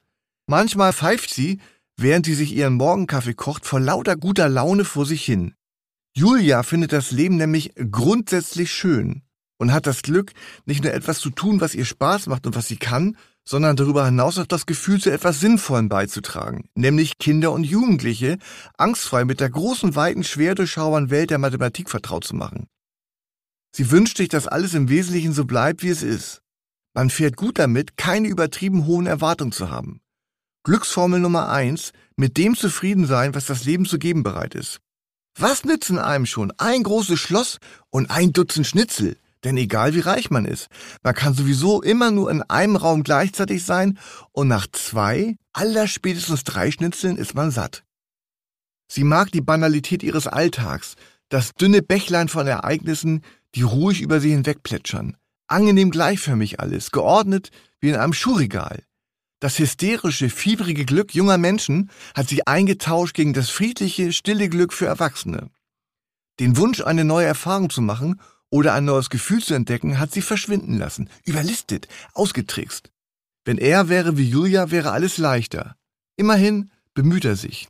Manchmal 0.46 0.92
pfeift 0.92 1.32
sie, 1.32 1.60
während 1.96 2.26
sie 2.26 2.34
sich 2.34 2.52
ihren 2.52 2.74
Morgenkaffee 2.74 3.34
kocht, 3.34 3.64
vor 3.64 3.80
lauter 3.80 4.16
guter 4.16 4.48
Laune 4.48 4.84
vor 4.84 5.06
sich 5.06 5.24
hin. 5.24 5.54
Julia 6.16 6.64
findet 6.64 6.92
das 6.92 7.12
Leben 7.12 7.36
nämlich 7.36 7.72
grundsätzlich 7.90 8.72
schön 8.72 9.22
und 9.58 9.72
hat 9.72 9.86
das 9.86 10.02
Glück, 10.02 10.32
nicht 10.64 10.82
nur 10.82 10.92
etwas 10.92 11.20
zu 11.20 11.30
tun, 11.30 11.60
was 11.60 11.74
ihr 11.74 11.84
Spaß 11.84 12.26
macht 12.26 12.46
und 12.46 12.56
was 12.56 12.66
sie 12.66 12.78
kann, 12.78 13.16
sondern 13.44 13.76
darüber 13.76 14.04
hinaus 14.04 14.38
auch 14.38 14.46
das 14.46 14.66
Gefühl 14.66 15.00
zu 15.00 15.10
etwas 15.10 15.40
Sinnvollem 15.40 15.88
beizutragen, 15.88 16.68
nämlich 16.74 17.18
Kinder 17.18 17.52
und 17.52 17.64
Jugendliche 17.64 18.38
angstfrei 18.78 19.24
mit 19.24 19.40
der 19.40 19.50
großen, 19.50 19.96
weiten, 19.96 20.24
schwer 20.24 20.54
durchschaubaren 20.54 21.10
Welt 21.10 21.30
der 21.30 21.38
Mathematik 21.38 21.90
vertraut 21.90 22.24
zu 22.24 22.36
machen. 22.36 22.68
Sie 23.74 23.90
wünscht 23.90 24.16
sich, 24.16 24.28
dass 24.28 24.48
alles 24.48 24.74
im 24.74 24.88
Wesentlichen 24.88 25.32
so 25.32 25.44
bleibt, 25.44 25.82
wie 25.82 25.88
es 25.88 26.02
ist. 26.02 26.42
Man 26.94 27.08
fährt 27.08 27.36
gut 27.36 27.58
damit, 27.58 27.96
keine 27.96 28.28
übertrieben 28.28 28.86
hohen 28.86 29.06
Erwartungen 29.06 29.52
zu 29.52 29.70
haben. 29.70 30.00
Glücksformel 30.64 31.20
Nummer 31.20 31.48
eins, 31.48 31.92
mit 32.16 32.36
dem 32.36 32.56
zufrieden 32.56 33.06
sein, 33.06 33.34
was 33.34 33.46
das 33.46 33.64
Leben 33.64 33.86
zu 33.86 33.98
geben 33.98 34.22
bereit 34.22 34.54
ist. 34.54 34.80
Was 35.38 35.64
nützen 35.64 35.98
einem 35.98 36.26
schon 36.26 36.52
ein 36.58 36.82
großes 36.82 37.18
Schloss 37.18 37.58
und 37.90 38.10
ein 38.10 38.32
Dutzend 38.32 38.66
Schnitzel? 38.66 39.16
Denn 39.44 39.56
egal 39.56 39.94
wie 39.94 40.00
reich 40.00 40.30
man 40.30 40.44
ist, 40.44 40.68
man 41.02 41.14
kann 41.14 41.34
sowieso 41.34 41.82
immer 41.82 42.10
nur 42.10 42.30
in 42.30 42.42
einem 42.42 42.76
Raum 42.76 43.02
gleichzeitig 43.02 43.64
sein 43.64 43.98
und 44.32 44.48
nach 44.48 44.66
zwei, 44.70 45.36
aller 45.52 45.86
spätestens 45.86 46.44
drei 46.44 46.70
Schnitzeln 46.70 47.16
ist 47.16 47.34
man 47.34 47.50
satt. 47.50 47.84
Sie 48.88 49.04
mag 49.04 49.32
die 49.32 49.40
Banalität 49.40 50.02
ihres 50.02 50.26
Alltags, 50.26 50.96
das 51.28 51.54
dünne 51.54 51.80
Bächlein 51.80 52.28
von 52.28 52.46
Ereignissen, 52.46 53.22
die 53.54 53.62
ruhig 53.62 54.02
über 54.02 54.20
sie 54.20 54.30
hinwegplätschern. 54.30 55.16
Angenehm 55.46 55.90
gleichförmig 55.90 56.60
alles, 56.60 56.90
geordnet 56.90 57.50
wie 57.80 57.90
in 57.90 57.96
einem 57.96 58.12
Schuhregal. 58.12 58.82
Das 59.40 59.58
hysterische, 59.58 60.28
fiebrige 60.28 60.84
Glück 60.84 61.14
junger 61.14 61.38
Menschen 61.38 61.90
hat 62.14 62.28
sie 62.28 62.46
eingetauscht 62.46 63.14
gegen 63.14 63.32
das 63.32 63.48
friedliche, 63.48 64.12
stille 64.12 64.50
Glück 64.50 64.72
für 64.72 64.86
Erwachsene. 64.86 65.48
Den 66.40 66.56
Wunsch, 66.58 66.82
eine 66.82 67.04
neue 67.04 67.26
Erfahrung 67.26 67.70
zu 67.70 67.80
machen 67.80 68.20
oder 68.50 68.74
ein 68.74 68.84
neues 68.84 69.10
Gefühl 69.10 69.42
zu 69.42 69.54
entdecken, 69.54 69.98
hat 69.98 70.12
sie 70.12 70.22
verschwinden 70.22 70.76
lassen, 70.76 71.08
überlistet, 71.24 71.88
ausgetrickst. 72.14 72.90
Wenn 73.44 73.58
er 73.58 73.88
wäre 73.88 74.16
wie 74.16 74.28
Julia, 74.28 74.70
wäre 74.70 74.92
alles 74.92 75.18
leichter. 75.18 75.76
Immerhin 76.16 76.70
bemüht 76.94 77.24
er 77.24 77.36
sich. 77.36 77.68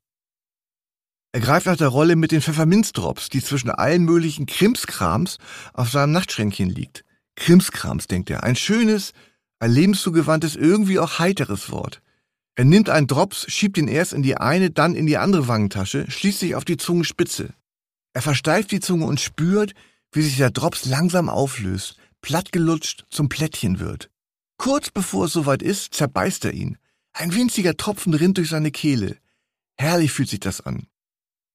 Er 1.33 1.41
greift 1.41 1.67
nach 1.67 1.77
der 1.77 1.89
Rolle 1.89 2.17
mit 2.17 2.33
den 2.33 2.43
Pfefferminzdrops, 2.43 3.29
die 3.29 3.43
zwischen 3.43 3.71
allen 3.71 4.05
möglichen 4.05 4.47
Krimskrams 4.47 5.39
auf 5.73 5.91
seinem 5.91 6.11
Nachtschränkchen 6.13 6.69
liegt. 6.69 7.05
Krimskrams, 7.37 8.09
denkt 8.09 8.31
er, 8.31 8.43
ein 8.43 8.57
schönes, 8.57 9.13
ein 9.61 9.71
lebenszugewandtes, 9.71 10.57
irgendwie 10.57 10.99
auch 10.99 11.21
heiteres 11.21 11.71
Wort. 11.71 12.03
Er 12.57 12.65
nimmt 12.65 12.91
einen 12.91 13.07
Drops, 13.07 13.51
schiebt 13.51 13.79
ihn 13.79 13.87
erst 13.87 14.13
in 14.13 14.23
die 14.23 14.37
eine, 14.37 14.71
dann 14.71 14.97
in 14.97 15.07
die 15.07 15.19
andere 15.19 15.47
Wangentasche, 15.47 16.11
schließlich 16.11 16.57
auf 16.57 16.65
die 16.65 16.77
Zungenspitze. 16.77 17.55
Er 18.13 18.23
versteift 18.23 18.73
die 18.73 18.81
Zunge 18.81 19.07
und 19.07 19.21
spürt, 19.21 19.75
wie 20.13 20.23
sich 20.23 20.37
der 20.37 20.51
Drops 20.51 20.87
langsam 20.87 21.29
auflöst, 21.29 21.97
plattgelutscht 22.21 23.05
zum 23.11 23.29
Plättchen 23.29 23.79
wird. 23.79 24.11
Kurz 24.57 24.91
bevor 24.91 25.27
es 25.27 25.33
soweit 25.33 25.63
ist, 25.63 25.95
zerbeißt 25.95 26.45
er 26.45 26.53
ihn. 26.53 26.79
Ein 27.13 27.35
winziger 27.35 27.77
Tropfen 27.77 28.15
rinnt 28.15 28.39
durch 28.39 28.51
seine 28.51 28.71
Kehle. 28.71 29.17
Herrlich 29.77 30.13
fühlt 30.13 30.29
sich 30.29 30.41
das 30.41 30.61
an. 30.61 30.87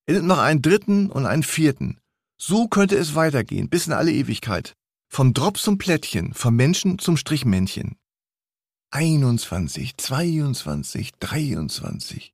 Er 0.07 0.15
nimmt 0.15 0.27
noch 0.27 0.39
einen 0.39 0.61
dritten 0.61 1.09
und 1.09 1.25
einen 1.25 1.43
vierten. 1.43 1.99
So 2.37 2.67
könnte 2.67 2.97
es 2.97 3.15
weitergehen, 3.15 3.69
bis 3.69 3.87
in 3.87 3.93
alle 3.93 4.11
Ewigkeit. 4.11 4.75
Vom 5.07 5.33
Drops 5.33 5.61
zum 5.61 5.77
Plättchen, 5.77 6.33
vom 6.33 6.55
Menschen 6.55 6.99
zum 6.99 7.17
Strichmännchen. 7.17 7.95
21, 8.91 9.97
22, 9.97 11.11
23. 11.19 12.33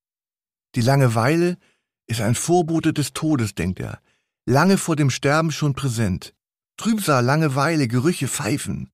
Die 0.75 0.81
Langeweile 0.81 1.57
ist 2.07 2.21
ein 2.21 2.35
Vorbote 2.35 2.93
des 2.93 3.13
Todes, 3.13 3.55
denkt 3.55 3.79
er 3.79 4.01
lange 4.51 4.77
vor 4.77 4.97
dem 4.97 5.09
Sterben 5.09 5.51
schon 5.51 5.73
präsent. 5.73 6.33
Trübsal, 6.75 7.23
Langeweile, 7.23 7.87
Gerüche, 7.87 8.27
Pfeifen. 8.27 8.89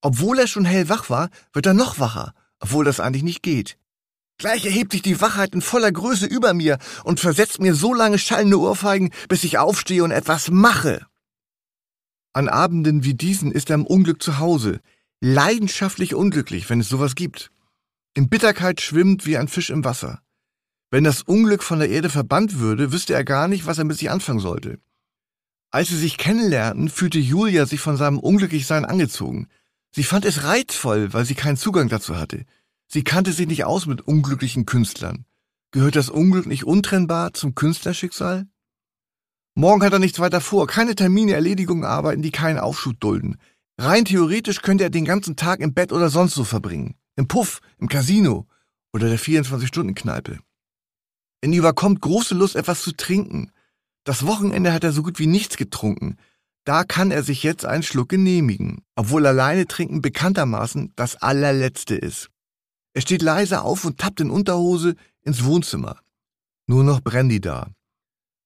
Obwohl 0.00 0.38
er 0.38 0.46
schon 0.46 0.64
hellwach 0.64 1.10
war, 1.10 1.28
wird 1.52 1.66
er 1.66 1.74
noch 1.74 1.98
wacher, 1.98 2.32
obwohl 2.60 2.84
das 2.84 2.98
eigentlich 2.98 3.22
nicht 3.22 3.42
geht. 3.42 3.76
Gleich 4.38 4.64
erhebt 4.64 4.92
sich 4.92 5.02
die 5.02 5.20
Wachheit 5.20 5.54
in 5.54 5.60
voller 5.60 5.92
Größe 5.92 6.26
über 6.26 6.54
mir 6.54 6.78
und 7.04 7.20
versetzt 7.20 7.60
mir 7.60 7.74
so 7.74 7.92
lange 7.92 8.18
schallende 8.18 8.58
Ohrfeigen, 8.58 9.10
bis 9.28 9.44
ich 9.44 9.58
aufstehe 9.58 10.02
und 10.02 10.12
etwas 10.12 10.50
mache. 10.50 11.06
An 12.32 12.48
Abenden 12.48 13.04
wie 13.04 13.14
diesen 13.14 13.52
ist 13.52 13.70
er 13.70 13.74
im 13.74 13.86
Unglück 13.86 14.22
zu 14.22 14.38
Hause, 14.38 14.80
leidenschaftlich 15.20 16.14
unglücklich, 16.14 16.70
wenn 16.70 16.80
es 16.80 16.88
sowas 16.88 17.14
gibt. 17.14 17.50
In 18.14 18.28
Bitterkeit 18.30 18.80
schwimmt 18.80 19.26
wie 19.26 19.36
ein 19.36 19.48
Fisch 19.48 19.70
im 19.70 19.84
Wasser. 19.84 20.22
Wenn 20.90 21.04
das 21.04 21.22
Unglück 21.22 21.62
von 21.62 21.80
der 21.80 21.90
Erde 21.90 22.08
verbannt 22.08 22.58
würde, 22.58 22.92
wüsste 22.92 23.12
er 23.12 23.24
gar 23.24 23.48
nicht, 23.48 23.66
was 23.66 23.78
er 23.78 23.84
mit 23.84 23.98
sich 23.98 24.10
anfangen 24.10 24.40
sollte. 24.40 24.78
Als 25.70 25.88
sie 25.88 25.96
sich 25.96 26.16
kennenlernten, 26.16 26.88
fühlte 26.88 27.18
Julia 27.18 27.66
sich 27.66 27.80
von 27.80 27.96
seinem 27.96 28.18
Unglücklichsein 28.18 28.84
angezogen. 28.84 29.48
Sie 29.90 30.04
fand 30.04 30.24
es 30.24 30.44
reizvoll, 30.44 31.12
weil 31.12 31.24
sie 31.24 31.34
keinen 31.34 31.56
Zugang 31.56 31.88
dazu 31.88 32.16
hatte. 32.16 32.44
Sie 32.88 33.02
kannte 33.02 33.32
sich 33.32 33.46
nicht 33.46 33.64
aus 33.64 33.86
mit 33.86 34.02
unglücklichen 34.02 34.66
Künstlern. 34.66 35.24
Gehört 35.72 35.96
das 35.96 36.08
Unglück 36.08 36.46
nicht 36.46 36.64
untrennbar 36.64 37.34
zum 37.34 37.54
Künstlerschicksal? 37.54 38.46
Morgen 39.54 39.82
hat 39.82 39.92
er 39.92 39.98
nichts 39.98 40.20
weiter 40.20 40.40
vor, 40.40 40.66
keine 40.66 40.94
Termine, 40.94 41.32
Erledigungen 41.32 41.84
arbeiten, 41.84 42.22
die 42.22 42.30
keinen 42.30 42.58
Aufschub 42.58 43.00
dulden. 43.00 43.38
Rein 43.78 44.04
theoretisch 44.04 44.62
könnte 44.62 44.84
er 44.84 44.90
den 44.90 45.04
ganzen 45.04 45.36
Tag 45.36 45.60
im 45.60 45.74
Bett 45.74 45.92
oder 45.92 46.10
sonst 46.10 46.34
so 46.34 46.44
verbringen. 46.44 46.94
Im 47.16 47.26
Puff, 47.26 47.60
im 47.78 47.88
Casino 47.88 48.46
oder 48.92 49.08
der 49.08 49.18
24-Stunden-Kneipe. 49.18 50.38
Ihn 51.42 51.52
überkommt 51.52 52.00
große 52.00 52.34
Lust, 52.34 52.56
etwas 52.56 52.82
zu 52.82 52.92
trinken. 52.92 53.50
Das 54.06 54.24
Wochenende 54.24 54.72
hat 54.72 54.84
er 54.84 54.92
so 54.92 55.02
gut 55.02 55.18
wie 55.18 55.26
nichts 55.26 55.56
getrunken. 55.56 56.16
Da 56.64 56.84
kann 56.84 57.10
er 57.10 57.24
sich 57.24 57.42
jetzt 57.42 57.64
einen 57.64 57.82
Schluck 57.82 58.08
genehmigen, 58.08 58.84
obwohl 58.94 59.26
alleine 59.26 59.66
trinken 59.66 60.00
bekanntermaßen 60.00 60.92
das 60.94 61.16
allerletzte 61.16 61.96
ist. 61.96 62.30
Er 62.94 63.02
steht 63.02 63.20
leise 63.20 63.62
auf 63.62 63.84
und 63.84 63.98
tappt 63.98 64.20
in 64.20 64.30
Unterhose 64.30 64.94
ins 65.22 65.42
Wohnzimmer. 65.42 65.98
Nur 66.68 66.84
noch 66.84 67.00
Brandy 67.00 67.40
da. 67.40 67.72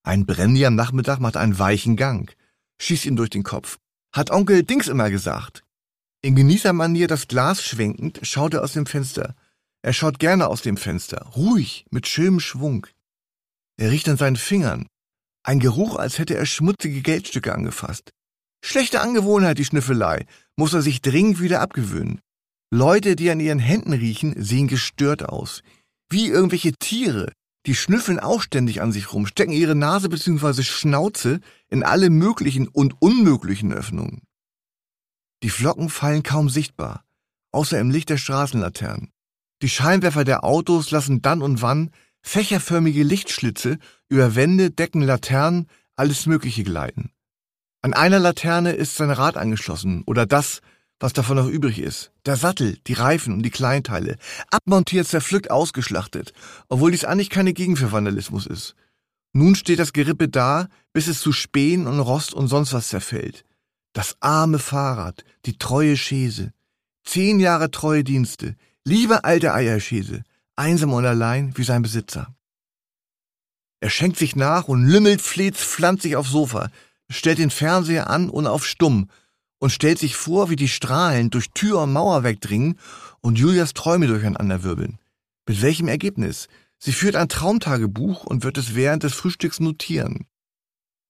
Ein 0.02 0.24
Brandy 0.24 0.64
am 0.64 0.76
Nachmittag 0.76 1.20
macht 1.20 1.36
einen 1.36 1.58
weichen 1.58 1.96
Gang, 1.96 2.34
schießt 2.80 3.04
ihn 3.04 3.16
durch 3.16 3.30
den 3.30 3.42
Kopf. 3.42 3.78
Hat 4.12 4.30
Onkel 4.30 4.62
Dings 4.62 4.88
immer 4.88 5.10
gesagt. 5.10 5.62
In 6.22 6.36
Genießermanier 6.36 7.06
das 7.06 7.28
Glas 7.28 7.62
schwenkend 7.62 8.20
schaut 8.22 8.54
er 8.54 8.62
aus 8.62 8.72
dem 8.72 8.86
Fenster. 8.86 9.34
Er 9.82 9.92
schaut 9.92 10.18
gerne 10.18 10.48
aus 10.48 10.62
dem 10.62 10.78
Fenster, 10.78 11.26
ruhig, 11.36 11.84
mit 11.90 12.08
schönem 12.08 12.40
Schwung. 12.40 12.86
Er 13.76 13.90
riecht 13.90 14.08
an 14.08 14.16
seinen 14.16 14.36
Fingern. 14.36 14.86
Ein 15.42 15.61
Geruch, 15.61 15.97
als 15.97 16.18
hätte 16.18 16.37
er 16.37 16.47
schmutzige 16.47 17.00
Geldstücke 17.00 17.54
angefasst. 17.54 18.11
Schlechte 18.62 19.00
Angewohnheit, 19.00 19.59
die 19.59 19.64
Schnüffelei, 19.64 20.26
muss 20.56 20.75
er 20.75 20.82
sich 20.82 21.00
dringend 21.00 21.40
wieder 21.40 21.61
abgewöhnen. 21.61 22.20
Leute, 22.70 23.16
die 23.16 23.30
an 23.30 23.40
ihren 23.40 23.59
Händen 23.59 23.92
riechen, 23.92 24.35
sehen 24.42 24.68
gestört 24.68 25.28
aus. 25.28 25.62
Wie 26.11 26.28
irgendwelche 26.28 26.73
Tiere. 26.73 27.32
Die 27.66 27.75
schnüffeln 27.75 28.20
auch 28.20 28.42
ständig 28.42 28.80
an 28.80 28.92
sich 28.92 29.12
rum, 29.12 29.26
stecken 29.26 29.52
ihre 29.52 29.75
Nase 29.75 30.09
bzw. 30.09 30.62
Schnauze 30.62 31.40
in 31.68 31.82
alle 31.82 32.11
möglichen 32.11 32.68
und 32.68 33.00
unmöglichen 33.00 33.73
Öffnungen. 33.73 34.23
Die 35.42 35.50
Flocken 35.50 35.88
fallen 35.88 36.23
kaum 36.23 36.49
sichtbar, 36.49 37.04
außer 37.52 37.78
im 37.78 37.90
Licht 37.90 38.11
der 38.11 38.18
Straßenlaternen. 38.18 39.11
Die 39.62 39.68
Scheinwerfer 39.68 40.25
der 40.25 40.44
Autos 40.44 40.90
lassen 40.90 41.23
dann 41.23 41.42
und 41.42 41.61
wann 41.61 41.90
fächerförmige 42.23 43.02
Lichtschlitze 43.02 43.78
über 44.10 44.34
Wände, 44.34 44.70
Decken, 44.70 45.00
Laternen, 45.00 45.68
alles 45.96 46.26
Mögliche 46.26 46.64
gleiten. 46.64 47.10
An 47.80 47.94
einer 47.94 48.18
Laterne 48.18 48.72
ist 48.72 48.96
sein 48.96 49.10
Rad 49.10 49.38
angeschlossen 49.38 50.02
oder 50.04 50.26
das, 50.26 50.60
was 50.98 51.14
davon 51.14 51.36
noch 51.36 51.48
übrig 51.48 51.78
ist. 51.78 52.12
Der 52.26 52.36
Sattel, 52.36 52.76
die 52.86 52.92
Reifen 52.92 53.32
und 53.32 53.42
die 53.42 53.50
Kleinteile. 53.50 54.18
Abmontiert, 54.50 55.06
zerpflückt, 55.06 55.50
ausgeschlachtet. 55.50 56.34
Obwohl 56.68 56.90
dies 56.90 57.06
eigentlich 57.06 57.30
keine 57.30 57.54
Gegend 57.54 57.78
für 57.78 57.90
Vandalismus 57.90 58.46
ist. 58.46 58.74
Nun 59.32 59.54
steht 59.54 59.78
das 59.78 59.94
Gerippe 59.94 60.28
da, 60.28 60.68
bis 60.92 61.06
es 61.06 61.20
zu 61.20 61.32
Spähen 61.32 61.86
und 61.86 62.00
Rost 62.00 62.34
und 62.34 62.48
sonst 62.48 62.74
was 62.74 62.88
zerfällt. 62.88 63.46
Das 63.94 64.16
arme 64.20 64.58
Fahrrad, 64.58 65.24
die 65.46 65.56
treue 65.56 65.96
Schäse. 65.96 66.52
Zehn 67.04 67.40
Jahre 67.40 67.70
treue 67.70 68.04
Dienste. 68.04 68.56
Liebe 68.84 69.24
alte 69.24 69.54
Eierschäse. 69.54 70.22
Einsam 70.54 70.92
und 70.92 71.06
allein 71.06 71.56
wie 71.56 71.64
sein 71.64 71.80
Besitzer. 71.80 72.34
Er 73.80 73.90
schenkt 73.90 74.18
sich 74.18 74.37
nach 74.37 74.68
und 74.68 74.87
lümmelt, 74.87 75.22
fleht, 75.22 75.56
sich 75.56 76.16
aufs 76.16 76.30
Sofa, 76.30 76.70
stellt 77.10 77.38
den 77.38 77.50
Fernseher 77.50 78.10
an 78.10 78.28
und 78.28 78.46
auf 78.46 78.66
stumm 78.66 79.08
und 79.58 79.70
stellt 79.70 79.99
sich 79.99 80.16
vor, 80.16 80.50
wie 80.50 80.56
die 80.56 80.68
Strahlen 80.68 81.30
durch 81.30 81.50
Tür 81.50 81.82
und 81.82 81.92
Mauer 81.92 82.22
wegdringen 82.22 82.78
und 83.20 83.38
Julias 83.38 83.75
Träume 83.75 84.06
durcheinanderwirbeln. 84.06 84.99
Mit 85.46 85.62
welchem 85.62 85.88
Ergebnis? 85.88 86.49
Sie 86.78 86.92
führt 86.92 87.16
ein 87.16 87.28
Traumtagebuch 87.28 88.25
und 88.25 88.44
wird 88.44 88.56
es 88.58 88.75
während 88.75 89.02
des 89.02 89.14
Frühstücks 89.14 89.60
notieren. 89.60 90.26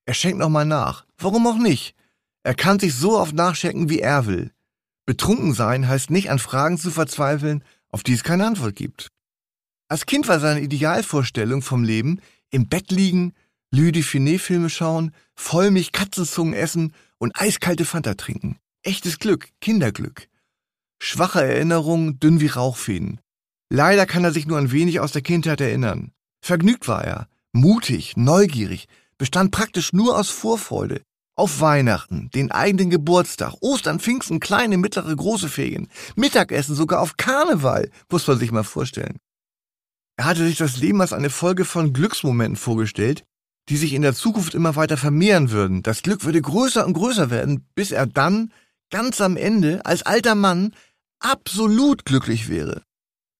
Er 0.04 0.14
schenkt 0.14 0.38
nochmal 0.38 0.64
nach. 0.64 1.04
Warum 1.18 1.46
auch 1.46 1.58
nicht? 1.58 1.94
Er 2.42 2.54
kann 2.54 2.80
sich 2.80 2.94
so 2.94 3.18
oft 3.18 3.34
nachschenken, 3.34 3.88
wie 3.88 4.00
er 4.00 4.26
will. 4.26 4.50
Betrunken 5.06 5.54
sein 5.54 5.86
heißt 5.86 6.10
nicht 6.10 6.30
an 6.30 6.38
Fragen 6.38 6.78
zu 6.78 6.90
verzweifeln, 6.90 7.62
auf 7.90 8.02
die 8.02 8.14
es 8.14 8.24
keine 8.24 8.46
Antwort 8.46 8.76
gibt. 8.76 9.08
Als 9.88 10.06
Kind 10.06 10.28
war 10.28 10.40
seine 10.40 10.60
Idealvorstellung 10.60 11.62
vom 11.62 11.84
Leben 11.84 12.20
im 12.50 12.68
Bett 12.68 12.90
liegen, 12.90 13.34
Lüdi 13.72 14.02
Finet-Filme 14.02 14.68
schauen, 14.68 15.14
Vollmilch 15.34 15.92
Katzenzungen 15.92 16.54
essen 16.54 16.92
und 17.18 17.32
eiskalte 17.40 17.84
Fanta 17.84 18.14
trinken. 18.14 18.58
Echtes 18.82 19.18
Glück, 19.18 19.50
Kinderglück. 19.60 20.28
Schwache 21.00 21.42
Erinnerungen, 21.42 22.18
dünn 22.18 22.40
wie 22.40 22.48
Rauchfäden. 22.48 23.20
Leider 23.70 24.06
kann 24.06 24.24
er 24.24 24.32
sich 24.32 24.46
nur 24.46 24.58
ein 24.58 24.72
wenig 24.72 25.00
aus 25.00 25.12
der 25.12 25.22
Kindheit 25.22 25.60
erinnern. 25.60 26.12
Vergnügt 26.42 26.88
war 26.88 27.04
er, 27.04 27.28
mutig, 27.52 28.16
neugierig, 28.16 28.88
bestand 29.16 29.52
praktisch 29.52 29.92
nur 29.92 30.18
aus 30.18 30.30
Vorfreude. 30.30 31.02
Auf 31.36 31.60
Weihnachten, 31.60 32.30
den 32.34 32.50
eigenen 32.50 32.90
Geburtstag, 32.90 33.54
Ostern, 33.60 34.00
Pfingsten, 34.00 34.40
kleine, 34.40 34.76
mittlere, 34.76 35.14
große 35.14 35.48
Ferien, 35.48 35.88
Mittagessen, 36.16 36.74
sogar 36.74 37.00
auf 37.00 37.16
Karneval, 37.16 37.90
muss 38.10 38.26
man 38.26 38.38
sich 38.38 38.50
mal 38.50 38.64
vorstellen. 38.64 39.18
Er 40.20 40.26
hatte 40.26 40.44
sich 40.44 40.58
das 40.58 40.76
Leben 40.76 41.00
als 41.00 41.14
eine 41.14 41.30
Folge 41.30 41.64
von 41.64 41.94
Glücksmomenten 41.94 42.56
vorgestellt, 42.56 43.24
die 43.70 43.78
sich 43.78 43.94
in 43.94 44.02
der 44.02 44.12
Zukunft 44.14 44.54
immer 44.54 44.76
weiter 44.76 44.98
vermehren 44.98 45.50
würden. 45.50 45.82
Das 45.82 46.02
Glück 46.02 46.24
würde 46.24 46.42
größer 46.42 46.84
und 46.84 46.92
größer 46.92 47.30
werden, 47.30 47.66
bis 47.74 47.90
er 47.90 48.06
dann, 48.06 48.52
ganz 48.90 49.22
am 49.22 49.38
Ende, 49.38 49.86
als 49.86 50.02
alter 50.02 50.34
Mann, 50.34 50.74
absolut 51.20 52.04
glücklich 52.04 52.50
wäre. 52.50 52.82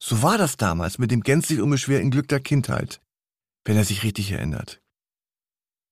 So 0.03 0.23
war 0.23 0.39
das 0.39 0.57
damals 0.57 0.97
mit 0.97 1.11
dem 1.11 1.21
gänzlich 1.21 1.61
unbeschwerten 1.61 2.11
Glück 2.11 2.29
der 2.29 2.41
Kindheit, 2.41 3.03
wenn 3.67 3.77
er 3.77 3.85
sich 3.85 4.03
richtig 4.03 4.33
erinnert. 4.33 4.81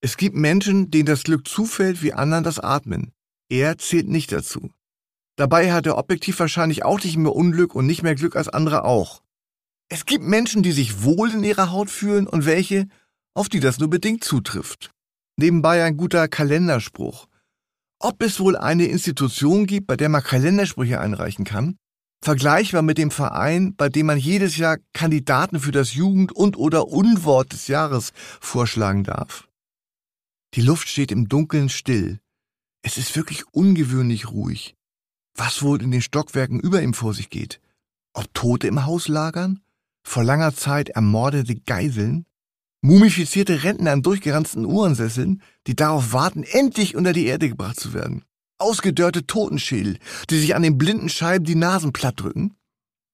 Es 0.00 0.16
gibt 0.16 0.36
Menschen, 0.36 0.90
denen 0.90 1.04
das 1.04 1.22
Glück 1.22 1.46
zufällt 1.46 2.00
wie 2.00 2.14
anderen 2.14 2.44
das 2.44 2.60
Atmen. 2.60 3.12
Er 3.50 3.76
zählt 3.76 4.08
nicht 4.08 4.32
dazu. 4.32 4.70
Dabei 5.36 5.70
hat 5.70 5.84
er 5.84 5.98
objektiv 5.98 6.40
wahrscheinlich 6.40 6.82
auch 6.82 7.04
nicht 7.04 7.18
mehr 7.18 7.34
Unglück 7.34 7.74
und 7.74 7.84
nicht 7.84 8.02
mehr 8.02 8.14
Glück 8.14 8.36
als 8.36 8.48
andere 8.48 8.84
auch. 8.84 9.20
Es 9.90 10.04
gibt 10.04 10.24
Menschen, 10.24 10.62
die 10.62 10.72
sich 10.72 11.02
wohl 11.02 11.30
in 11.30 11.42
ihrer 11.42 11.70
Haut 11.70 11.90
fühlen 11.90 12.26
und 12.26 12.44
welche, 12.44 12.88
auf 13.34 13.48
die 13.48 13.60
das 13.60 13.78
nur 13.78 13.88
bedingt 13.88 14.22
zutrifft. 14.22 14.90
Nebenbei 15.36 15.82
ein 15.84 15.96
guter 15.96 16.28
Kalenderspruch. 16.28 17.26
Ob 18.00 18.22
es 18.22 18.38
wohl 18.38 18.56
eine 18.56 18.86
Institution 18.86 19.66
gibt, 19.66 19.86
bei 19.86 19.96
der 19.96 20.08
man 20.08 20.22
Kalendersprüche 20.22 21.00
einreichen 21.00 21.44
kann, 21.44 21.78
vergleichbar 22.22 22.82
mit 22.82 22.98
dem 22.98 23.10
Verein, 23.10 23.74
bei 23.76 23.88
dem 23.88 24.06
man 24.06 24.18
jedes 24.18 24.56
Jahr 24.56 24.78
Kandidaten 24.92 25.58
für 25.60 25.72
das 25.72 25.94
Jugend- 25.94 26.32
und 26.32 26.56
oder 26.56 26.88
Unwort 26.88 27.52
des 27.52 27.68
Jahres 27.68 28.12
vorschlagen 28.40 29.04
darf. 29.04 29.48
Die 30.54 30.62
Luft 30.62 30.88
steht 30.88 31.12
im 31.12 31.28
Dunkeln 31.28 31.68
still. 31.68 32.20
Es 32.82 32.98
ist 32.98 33.16
wirklich 33.16 33.46
ungewöhnlich 33.52 34.30
ruhig. 34.30 34.74
Was 35.34 35.62
wohl 35.62 35.82
in 35.82 35.90
den 35.90 36.02
Stockwerken 36.02 36.60
über 36.60 36.82
ihm 36.82 36.94
vor 36.94 37.14
sich 37.14 37.30
geht? 37.30 37.60
Ob 38.12 38.32
Tote 38.34 38.66
im 38.66 38.84
Haus 38.86 39.08
lagern? 39.08 39.60
Vor 40.08 40.24
langer 40.24 40.54
Zeit 40.54 40.88
ermordete 40.88 41.54
Geiseln? 41.54 42.24
Mumifizierte 42.80 43.62
Rentner 43.62 43.92
an 43.92 44.00
durchgeranzten 44.00 44.64
Uhrensesseln, 44.64 45.42
die 45.66 45.76
darauf 45.76 46.14
warten, 46.14 46.44
endlich 46.44 46.96
unter 46.96 47.12
die 47.12 47.26
Erde 47.26 47.50
gebracht 47.50 47.78
zu 47.78 47.92
werden. 47.92 48.24
Ausgedörrte 48.56 49.26
Totenschädel, 49.26 49.98
die 50.30 50.38
sich 50.38 50.54
an 50.54 50.62
den 50.62 50.78
blinden 50.78 51.10
Scheiben 51.10 51.44
die 51.44 51.56
Nasen 51.56 51.92
platt 51.92 52.22
drücken. 52.22 52.56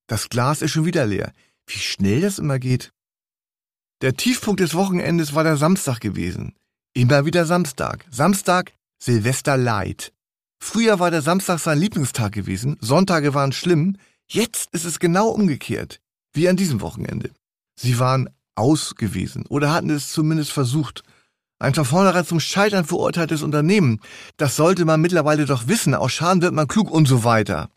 Das 0.06 0.28
Glas 0.28 0.62
ist 0.62 0.70
schon 0.70 0.84
wieder 0.84 1.04
leer. 1.04 1.32
Wie 1.66 1.80
schnell 1.80 2.20
das 2.20 2.38
immer 2.38 2.60
geht. 2.60 2.92
Der 4.00 4.14
Tiefpunkt 4.14 4.60
des 4.60 4.74
Wochenendes 4.74 5.34
war 5.34 5.42
der 5.42 5.56
Samstag 5.56 5.98
gewesen. 5.98 6.54
Immer 6.92 7.26
wieder 7.26 7.44
Samstag. 7.44 8.06
Samstag 8.08 8.72
Silvester 9.00 9.56
Light. 9.56 10.12
Früher 10.60 11.00
war 11.00 11.10
der 11.10 11.22
Samstag 11.22 11.58
sein 11.58 11.80
Lieblingstag 11.80 12.30
gewesen, 12.30 12.76
Sonntage 12.80 13.34
waren 13.34 13.50
schlimm, 13.50 13.96
jetzt 14.28 14.72
ist 14.72 14.84
es 14.84 15.00
genau 15.00 15.28
umgekehrt, 15.30 16.00
wie 16.34 16.48
an 16.48 16.56
diesem 16.56 16.80
Wochenende. 16.80 17.30
Sie 17.80 17.98
waren 17.98 18.28
ausgewiesen 18.54 19.46
oder 19.48 19.72
hatten 19.72 19.90
es 19.90 20.12
zumindest 20.12 20.52
versucht. 20.52 21.02
Ein 21.58 21.74
von 21.74 21.84
vornherein 21.84 22.26
zum 22.26 22.40
Scheitern 22.40 22.84
verurteiltes 22.84 23.42
Unternehmen, 23.42 24.00
das 24.36 24.56
sollte 24.56 24.84
man 24.84 25.00
mittlerweile 25.00 25.46
doch 25.46 25.68
wissen, 25.68 25.94
aus 25.94 26.12
Schaden 26.12 26.42
wird 26.42 26.52
man 26.52 26.68
klug 26.68 26.90
und 26.90 27.06
so 27.06 27.24
weiter. 27.24 27.70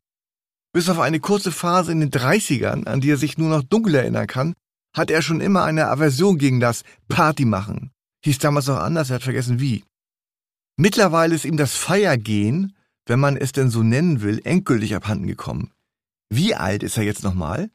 Bis 0.74 0.90
auf 0.90 1.00
eine 1.00 1.20
kurze 1.20 1.52
Phase 1.52 1.92
in 1.92 2.00
den 2.00 2.12
30ern, 2.12 2.86
an 2.86 3.02
die 3.02 3.12
er 3.12 3.18
sich 3.18 3.38
nur 3.38 3.50
noch 3.50 3.64
dunkel 3.64 3.96
erinnern 3.96 4.28
kann, 4.28 4.54
hat 4.96 5.12
er 5.12 5.22
schon 5.22 5.42
immer 5.42 5.64
eine 5.64 5.88
Aversion 5.88 6.38
gegen 6.38 6.60
das 6.60 6.84
Party 7.08 7.46
machen. 7.46 7.92
Hieß 8.24 8.40
damals 8.40 8.68
noch 8.68 8.78
anders, 8.78 9.10
er 9.10 9.16
hat 9.16 9.24
vergessen 9.24 9.60
wie. 9.60 9.84
Mittlerweile 10.76 11.36
ist 11.36 11.46
ihm 11.46 11.58
das 11.58 11.76
Feiergehen, 11.76 12.76
wenn 13.06 13.20
man 13.20 13.38
es 13.38 13.52
denn 13.52 13.70
so 13.70 13.84
nennen 13.84 14.22
will, 14.22 14.42
endgültig 14.44 14.96
abhanden 14.96 15.28
gekommen. 15.28 15.72
Wie 16.30 16.56
alt 16.56 16.84
ist 16.84 16.98
er 16.98 17.04
jetzt 17.04 17.24
nochmal? 17.24 17.70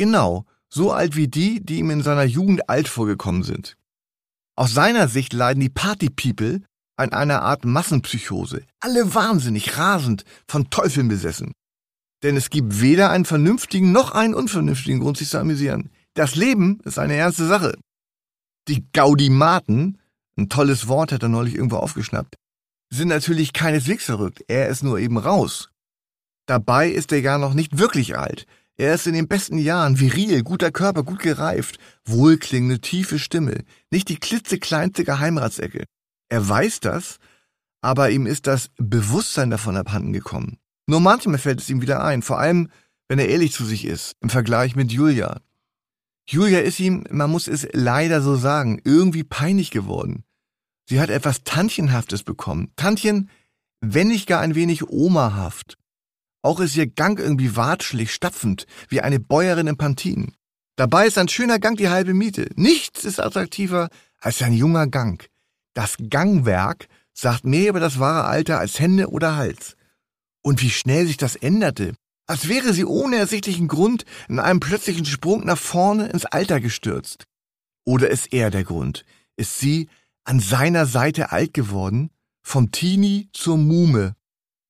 Genau, 0.00 0.46
so 0.70 0.92
alt 0.92 1.14
wie 1.14 1.28
die, 1.28 1.62
die 1.62 1.76
ihm 1.80 1.90
in 1.90 2.02
seiner 2.02 2.24
Jugend 2.24 2.70
alt 2.70 2.88
vorgekommen 2.88 3.42
sind. 3.42 3.76
Aus 4.56 4.72
seiner 4.72 5.08
Sicht 5.08 5.34
leiden 5.34 5.60
die 5.60 5.68
Party-People 5.68 6.62
an 6.96 7.12
einer 7.12 7.42
Art 7.42 7.66
Massenpsychose. 7.66 8.62
Alle 8.80 9.14
wahnsinnig, 9.14 9.76
rasend, 9.76 10.24
von 10.48 10.70
Teufeln 10.70 11.08
besessen. 11.08 11.52
Denn 12.22 12.34
es 12.34 12.48
gibt 12.48 12.80
weder 12.80 13.10
einen 13.10 13.26
vernünftigen 13.26 13.92
noch 13.92 14.12
einen 14.12 14.32
unvernünftigen 14.32 15.00
Grund, 15.00 15.18
sich 15.18 15.28
zu 15.28 15.38
amüsieren. 15.38 15.90
Das 16.14 16.34
Leben 16.34 16.80
ist 16.84 16.98
eine 16.98 17.16
ernste 17.16 17.46
Sache. 17.46 17.76
Die 18.68 18.86
Gaudimaten, 18.94 19.98
ein 20.38 20.48
tolles 20.48 20.88
Wort 20.88 21.12
hat 21.12 21.22
er 21.22 21.28
neulich 21.28 21.56
irgendwo 21.56 21.76
aufgeschnappt, 21.76 22.36
sind 22.88 23.08
natürlich 23.08 23.52
keineswegs 23.52 24.06
verrückt. 24.06 24.46
Er 24.48 24.68
ist 24.68 24.82
nur 24.82 24.98
eben 24.98 25.18
raus. 25.18 25.68
Dabei 26.46 26.88
ist 26.88 27.12
er 27.12 27.20
ja 27.20 27.36
noch 27.36 27.52
nicht 27.52 27.76
wirklich 27.76 28.16
alt. 28.16 28.46
Er 28.80 28.94
ist 28.94 29.06
in 29.06 29.12
den 29.12 29.28
besten 29.28 29.58
Jahren, 29.58 30.00
viril, 30.00 30.42
guter 30.42 30.70
Körper, 30.70 31.02
gut 31.02 31.18
gereift, 31.18 31.78
wohlklingende, 32.06 32.80
tiefe 32.80 33.18
Stimme, 33.18 33.64
nicht 33.90 34.08
die 34.08 34.16
klitzekleinste 34.16 35.04
Geheimratsecke. 35.04 35.84
Er 36.30 36.48
weiß 36.48 36.80
das, 36.80 37.18
aber 37.82 38.08
ihm 38.08 38.24
ist 38.24 38.46
das 38.46 38.70
Bewusstsein 38.78 39.50
davon 39.50 39.76
abhanden 39.76 40.14
gekommen. 40.14 40.56
Nur 40.86 41.00
manchmal 41.00 41.36
fällt 41.36 41.60
es 41.60 41.68
ihm 41.68 41.82
wieder 41.82 42.02
ein, 42.02 42.22
vor 42.22 42.38
allem, 42.38 42.70
wenn 43.06 43.18
er 43.18 43.28
ehrlich 43.28 43.52
zu 43.52 43.66
sich 43.66 43.84
ist, 43.84 44.14
im 44.22 44.30
Vergleich 44.30 44.76
mit 44.76 44.90
Julia. 44.90 45.42
Julia 46.26 46.60
ist 46.60 46.80
ihm, 46.80 47.04
man 47.10 47.30
muss 47.30 47.48
es 47.48 47.68
leider 47.74 48.22
so 48.22 48.34
sagen, 48.34 48.80
irgendwie 48.84 49.24
peinlich 49.24 49.70
geworden. 49.70 50.24
Sie 50.88 51.00
hat 51.00 51.10
etwas 51.10 51.44
Tantchenhaftes 51.44 52.22
bekommen. 52.22 52.72
Tantchen, 52.76 53.28
wenn 53.82 54.08
nicht 54.08 54.26
gar 54.26 54.40
ein 54.40 54.54
wenig 54.54 54.88
omahaft. 54.88 55.76
Auch 56.42 56.60
ist 56.60 56.76
ihr 56.76 56.86
Gang 56.86 57.18
irgendwie 57.18 57.56
watschelig, 57.56 58.12
stapfend, 58.12 58.66
wie 58.88 59.00
eine 59.00 59.20
Bäuerin 59.20 59.66
im 59.66 59.76
Pantin. 59.76 60.34
Dabei 60.76 61.06
ist 61.06 61.18
ein 61.18 61.28
schöner 61.28 61.58
Gang 61.58 61.76
die 61.76 61.90
halbe 61.90 62.14
Miete. 62.14 62.48
Nichts 62.54 63.04
ist 63.04 63.20
attraktiver 63.20 63.90
als 64.18 64.40
ein 64.40 64.54
junger 64.54 64.86
Gang. 64.86 65.28
Das 65.74 65.96
Gangwerk 66.08 66.88
sagt 67.12 67.44
mehr 67.44 67.68
über 67.68 67.80
das 67.80 67.98
wahre 67.98 68.24
Alter 68.24 68.58
als 68.58 68.80
Hände 68.80 69.10
oder 69.10 69.36
Hals. 69.36 69.76
Und 70.42 70.62
wie 70.62 70.70
schnell 70.70 71.06
sich 71.06 71.18
das 71.18 71.36
änderte, 71.36 71.94
als 72.26 72.48
wäre 72.48 72.72
sie 72.72 72.84
ohne 72.84 73.16
ersichtlichen 73.16 73.68
Grund 73.68 74.04
in 74.28 74.38
einem 74.38 74.60
plötzlichen 74.60 75.04
Sprung 75.04 75.44
nach 75.44 75.58
vorne 75.58 76.08
ins 76.08 76.24
Alter 76.24 76.60
gestürzt. 76.60 77.24
Oder 77.84 78.08
ist 78.08 78.32
er 78.32 78.50
der 78.50 78.64
Grund? 78.64 79.04
Ist 79.36 79.58
sie 79.58 79.88
an 80.24 80.40
seiner 80.40 80.86
Seite 80.86 81.32
alt 81.32 81.52
geworden? 81.52 82.10
Vom 82.42 82.70
Teenie 82.70 83.28
zur 83.32 83.58
Mume. 83.58 84.14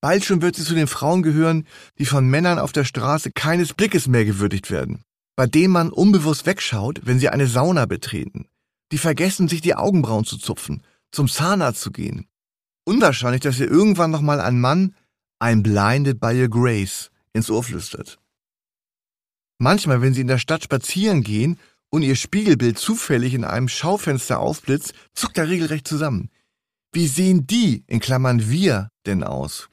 Bald 0.01 0.25
schon 0.25 0.41
wird 0.41 0.57
sie 0.57 0.65
zu 0.65 0.75
den 0.75 0.87
Frauen 0.87 1.23
gehören, 1.23 1.67
die 1.99 2.07
von 2.07 2.27
Männern 2.27 2.59
auf 2.59 2.73
der 2.73 2.85
Straße 2.85 3.33
keines 3.33 3.75
Blickes 3.75 4.07
mehr 4.07 4.25
gewürdigt 4.25 4.71
werden, 4.71 5.03
bei 5.37 5.47
denen 5.47 5.73
man 5.73 5.91
unbewusst 5.91 6.47
wegschaut, 6.47 7.01
wenn 7.05 7.19
sie 7.19 7.29
eine 7.29 7.47
Sauna 7.47 7.85
betreten, 7.87 8.49
die 8.93 8.99
vergessen, 8.99 9.49
sich 9.49 9.61
die 9.61 9.75
Augenbrauen 9.75 10.25
zu 10.25 10.39
zupfen, 10.39 10.83
zum 11.13 11.29
Zahnarzt 11.29 11.83
zu 11.83 11.91
gehen. 11.91 12.27
Unwahrscheinlich, 12.85 13.43
dass 13.43 13.61
ihr 13.61 13.71
irgendwann 13.71 14.11
nochmal 14.11 14.41
ein 14.41 14.59
Mann, 14.59 14.95
ein 15.39 15.63
blinded 15.63 16.19
by 16.19 16.29
your 16.29 16.49
grace, 16.49 17.11
ins 17.33 17.51
Ohr 17.51 17.63
flüstert. 17.63 18.19
Manchmal, 19.59 20.01
wenn 20.01 20.15
sie 20.15 20.23
in 20.23 20.27
der 20.27 20.39
Stadt 20.39 20.65
spazieren 20.65 21.23
gehen 21.23 21.59
und 21.91 22.03
ihr 22.03 22.17
Spiegelbild 22.17 22.79
zufällig 22.79 23.35
in 23.35 23.45
einem 23.45 23.69
Schaufenster 23.69 24.41
aufblitzt, 24.41 24.95
zuckt 25.13 25.37
er 25.37 25.49
regelrecht 25.49 25.87
zusammen. 25.87 26.31
Wie 26.93 27.07
sehen 27.07 27.47
die, 27.47 27.85
in 27.87 28.01
Klammern 28.01 28.49
wir, 28.49 28.89
denn 29.07 29.23
aus? 29.23 29.69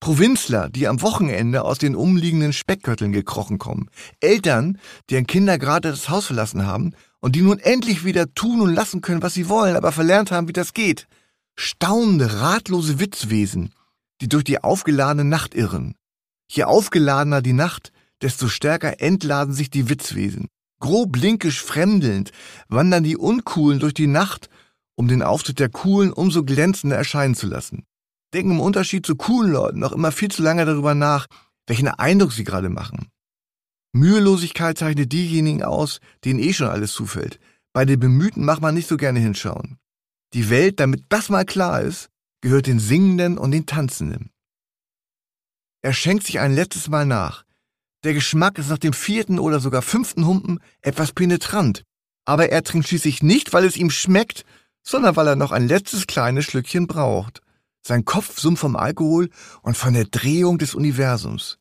Provinzler, 0.00 0.70
die 0.70 0.88
am 0.88 1.02
Wochenende 1.02 1.62
aus 1.62 1.78
den 1.78 1.94
umliegenden 1.94 2.54
Speckgürteln 2.54 3.12
gekrochen 3.12 3.58
kommen. 3.58 3.90
Eltern, 4.20 4.78
deren 5.10 5.26
Kinder 5.26 5.58
gerade 5.58 5.90
das 5.90 6.08
Haus 6.08 6.26
verlassen 6.26 6.66
haben 6.66 6.94
und 7.20 7.36
die 7.36 7.42
nun 7.42 7.58
endlich 7.58 8.04
wieder 8.04 8.32
tun 8.34 8.62
und 8.62 8.74
lassen 8.74 9.02
können, 9.02 9.22
was 9.22 9.34
sie 9.34 9.48
wollen, 9.50 9.76
aber 9.76 9.92
verlernt 9.92 10.30
haben, 10.30 10.48
wie 10.48 10.54
das 10.54 10.72
geht. 10.72 11.06
Staunende, 11.54 12.40
ratlose 12.40 12.98
Witzwesen, 12.98 13.74
die 14.22 14.28
durch 14.28 14.44
die 14.44 14.62
aufgeladene 14.64 15.28
Nacht 15.28 15.54
irren. 15.54 15.94
Je 16.50 16.64
aufgeladener 16.64 17.42
die 17.42 17.52
Nacht, 17.52 17.92
desto 18.22 18.48
stärker 18.48 19.00
entladen 19.00 19.54
sich 19.54 19.68
die 19.68 19.90
Witzwesen. 19.90 20.48
Grob 20.80 21.16
linkisch 21.16 21.62
fremdelnd 21.62 22.32
wandern 22.68 23.04
die 23.04 23.18
Uncoolen 23.18 23.80
durch 23.80 23.94
die 23.94 24.06
Nacht, 24.06 24.48
um 24.94 25.08
den 25.08 25.22
Auftritt 25.22 25.58
der 25.58 25.68
Coolen 25.68 26.12
umso 26.12 26.42
glänzender 26.42 26.96
erscheinen 26.96 27.34
zu 27.34 27.46
lassen. 27.46 27.84
Denken 28.32 28.52
im 28.52 28.60
Unterschied 28.60 29.04
zu 29.04 29.16
coolen 29.16 29.52
Leuten 29.52 29.80
noch 29.80 29.92
immer 29.92 30.12
viel 30.12 30.30
zu 30.30 30.42
lange 30.42 30.64
darüber 30.64 30.94
nach, 30.94 31.26
welchen 31.66 31.88
Eindruck 31.88 32.32
sie 32.32 32.44
gerade 32.44 32.68
machen. 32.68 33.08
Mühelosigkeit 33.92 34.78
zeichnet 34.78 35.12
diejenigen 35.12 35.62
aus, 35.62 36.00
denen 36.24 36.38
eh 36.38 36.52
schon 36.52 36.68
alles 36.68 36.92
zufällt. 36.92 37.40
Bei 37.72 37.84
den 37.84 37.98
Bemühten 37.98 38.44
macht 38.44 38.62
man 38.62 38.74
nicht 38.74 38.88
so 38.88 38.96
gerne 38.96 39.18
hinschauen. 39.18 39.78
Die 40.32 40.48
Welt, 40.48 40.78
damit 40.78 41.04
das 41.08 41.28
mal 41.28 41.44
klar 41.44 41.80
ist, 41.80 42.08
gehört 42.40 42.66
den 42.66 42.78
Singenden 42.78 43.36
und 43.36 43.50
den 43.50 43.66
Tanzenden. 43.66 44.30
Er 45.82 45.92
schenkt 45.92 46.24
sich 46.24 46.40
ein 46.40 46.54
letztes 46.54 46.88
Mal 46.88 47.06
nach. 47.06 47.44
Der 48.04 48.14
Geschmack 48.14 48.58
ist 48.58 48.68
nach 48.68 48.78
dem 48.78 48.92
vierten 48.92 49.38
oder 49.38 49.60
sogar 49.60 49.82
fünften 49.82 50.26
Humpen 50.26 50.60
etwas 50.82 51.12
penetrant. 51.12 51.84
Aber 52.24 52.50
er 52.50 52.62
trinkt 52.62 52.88
schließlich 52.88 53.22
nicht, 53.22 53.52
weil 53.52 53.64
es 53.64 53.76
ihm 53.76 53.90
schmeckt, 53.90 54.44
sondern 54.82 55.16
weil 55.16 55.26
er 55.26 55.36
noch 55.36 55.52
ein 55.52 55.66
letztes 55.66 56.06
kleines 56.06 56.44
Schlückchen 56.44 56.86
braucht. 56.86 57.42
Sein 57.86 58.04
Kopf 58.04 58.38
summt 58.38 58.58
vom 58.58 58.76
Alkohol 58.76 59.30
und 59.62 59.76
von 59.76 59.94
der 59.94 60.04
Drehung 60.04 60.58
des 60.58 60.74
Universums. 60.74 61.58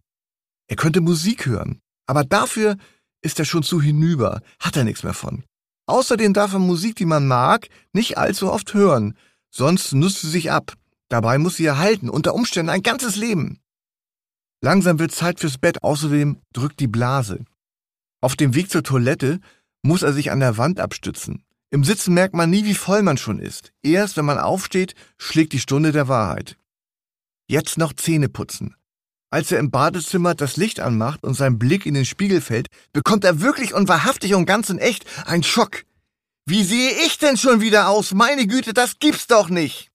Er 0.67 0.75
könnte 0.75 1.01
Musik 1.01 1.45
hören, 1.45 1.81
aber 2.05 2.23
dafür 2.23 2.77
ist 3.21 3.39
er 3.39 3.45
schon 3.45 3.63
zu 3.63 3.81
hinüber, 3.81 4.41
hat 4.59 4.77
er 4.77 4.83
nichts 4.83 5.03
mehr 5.03 5.13
von. 5.13 5.43
Außerdem 5.87 6.33
darf 6.33 6.53
er 6.53 6.59
Musik, 6.59 6.95
die 6.95 7.05
man 7.05 7.27
mag, 7.27 7.67
nicht 7.93 8.17
allzu 8.17 8.51
oft 8.51 8.73
hören, 8.73 9.17
sonst 9.49 9.93
nutzt 9.93 10.21
sie 10.21 10.29
sich 10.29 10.51
ab. 10.51 10.73
Dabei 11.09 11.39
muss 11.39 11.55
sie 11.55 11.65
erhalten, 11.65 12.09
unter 12.09 12.35
Umständen 12.35 12.69
ein 12.69 12.83
ganzes 12.83 13.15
Leben. 13.15 13.59
Langsam 14.61 14.99
wird 14.99 15.11
Zeit 15.11 15.39
fürs 15.39 15.57
Bett, 15.57 15.83
außerdem 15.83 16.41
drückt 16.53 16.79
die 16.79 16.87
Blase. 16.87 17.45
Auf 18.21 18.35
dem 18.35 18.53
Weg 18.53 18.69
zur 18.69 18.83
Toilette 18.83 19.39
muss 19.81 20.03
er 20.03 20.13
sich 20.13 20.31
an 20.31 20.41
der 20.41 20.57
Wand 20.57 20.79
abstützen. 20.79 21.43
Im 21.71 21.83
Sitzen 21.83 22.13
merkt 22.13 22.33
man 22.33 22.49
nie, 22.49 22.65
wie 22.65 22.73
voll 22.73 23.03
man 23.03 23.17
schon 23.17 23.39
ist. 23.39 23.71
Erst 23.83 24.17
wenn 24.17 24.25
man 24.25 24.39
aufsteht, 24.39 24.95
schlägt 25.17 25.53
die 25.53 25.59
Stunde 25.59 25.91
der 25.91 26.07
Wahrheit. 26.07 26.57
Jetzt 27.47 27.77
noch 27.77 27.93
Zähne 27.93 28.29
putzen. 28.29 28.75
Als 29.31 29.51
er 29.51 29.59
im 29.59 29.69
Badezimmer 29.69 30.33
das 30.33 30.57
Licht 30.57 30.79
anmacht 30.79 31.23
und 31.23 31.35
sein 31.35 31.59
Blick 31.59 31.85
in 31.85 31.93
den 31.93 32.05
Spiegel 32.05 32.41
fällt, 32.41 32.67
bekommt 32.93 33.23
er 33.23 33.41
wirklich 33.41 33.75
und 33.75 33.87
wahrhaftig 33.87 34.33
und 34.33 34.47
ganz 34.47 34.71
und 34.71 34.79
echt 34.79 35.05
einen 35.27 35.43
Schock. 35.43 35.83
Wie 36.47 36.63
sehe 36.63 36.91
ich 37.05 37.19
denn 37.19 37.37
schon 37.37 37.61
wieder 37.61 37.89
aus? 37.89 38.15
Meine 38.15 38.47
Güte, 38.47 38.73
das 38.73 38.97
gibt's 38.97 39.27
doch 39.27 39.49
nicht! 39.49 39.91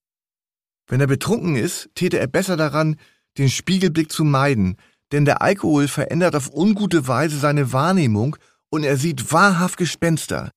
Wenn 0.86 1.00
er 1.00 1.08
betrunken 1.08 1.56
ist, 1.56 1.88
täte 1.96 2.20
er 2.20 2.28
besser 2.28 2.56
daran, 2.56 2.96
den 3.38 3.50
Spiegelblick 3.50 4.12
zu 4.12 4.22
meiden, 4.22 4.76
denn 5.10 5.24
der 5.24 5.42
Alkohol 5.42 5.88
verändert 5.88 6.36
auf 6.36 6.52
ungute 6.52 7.08
Weise 7.08 7.38
seine 7.38 7.72
Wahrnehmung 7.72 8.36
und 8.70 8.84
er 8.84 8.96
sieht 8.96 9.32
wahrhaft 9.32 9.76
Gespenster. 9.76 10.52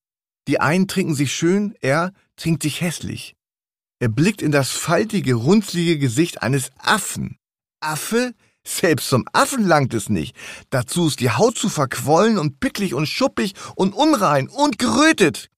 Die 0.48 0.60
einen 0.62 0.88
trinken 0.88 1.14
sich 1.14 1.34
schön, 1.34 1.76
er 1.82 2.14
trinkt 2.38 2.64
sich 2.64 2.82
hässlich. 2.82 3.36
Er 4.00 4.10
blickt 4.10 4.42
in 4.42 4.52
das 4.52 4.72
faltige, 4.72 5.34
runzlige 5.34 5.98
Gesicht 5.98 6.42
eines 6.42 6.72
Affen. 6.78 7.38
Affe? 7.82 8.34
Selbst 8.66 9.10
zum 9.10 9.26
Affen 9.32 9.66
langt 9.66 9.94
es 9.94 10.10
nicht. 10.10 10.36
Dazu 10.70 11.08
ist 11.08 11.22
die 11.22 11.32
Haut 11.32 11.58
zu 11.58 11.70
verquollen 11.70 12.38
und 12.38 12.60
picklig 12.60 12.94
und 12.94 13.08
schuppig 13.08 13.54
und 13.76 13.94
unrein 13.94 14.50
und 14.50 14.78
gerötet. 14.78 15.50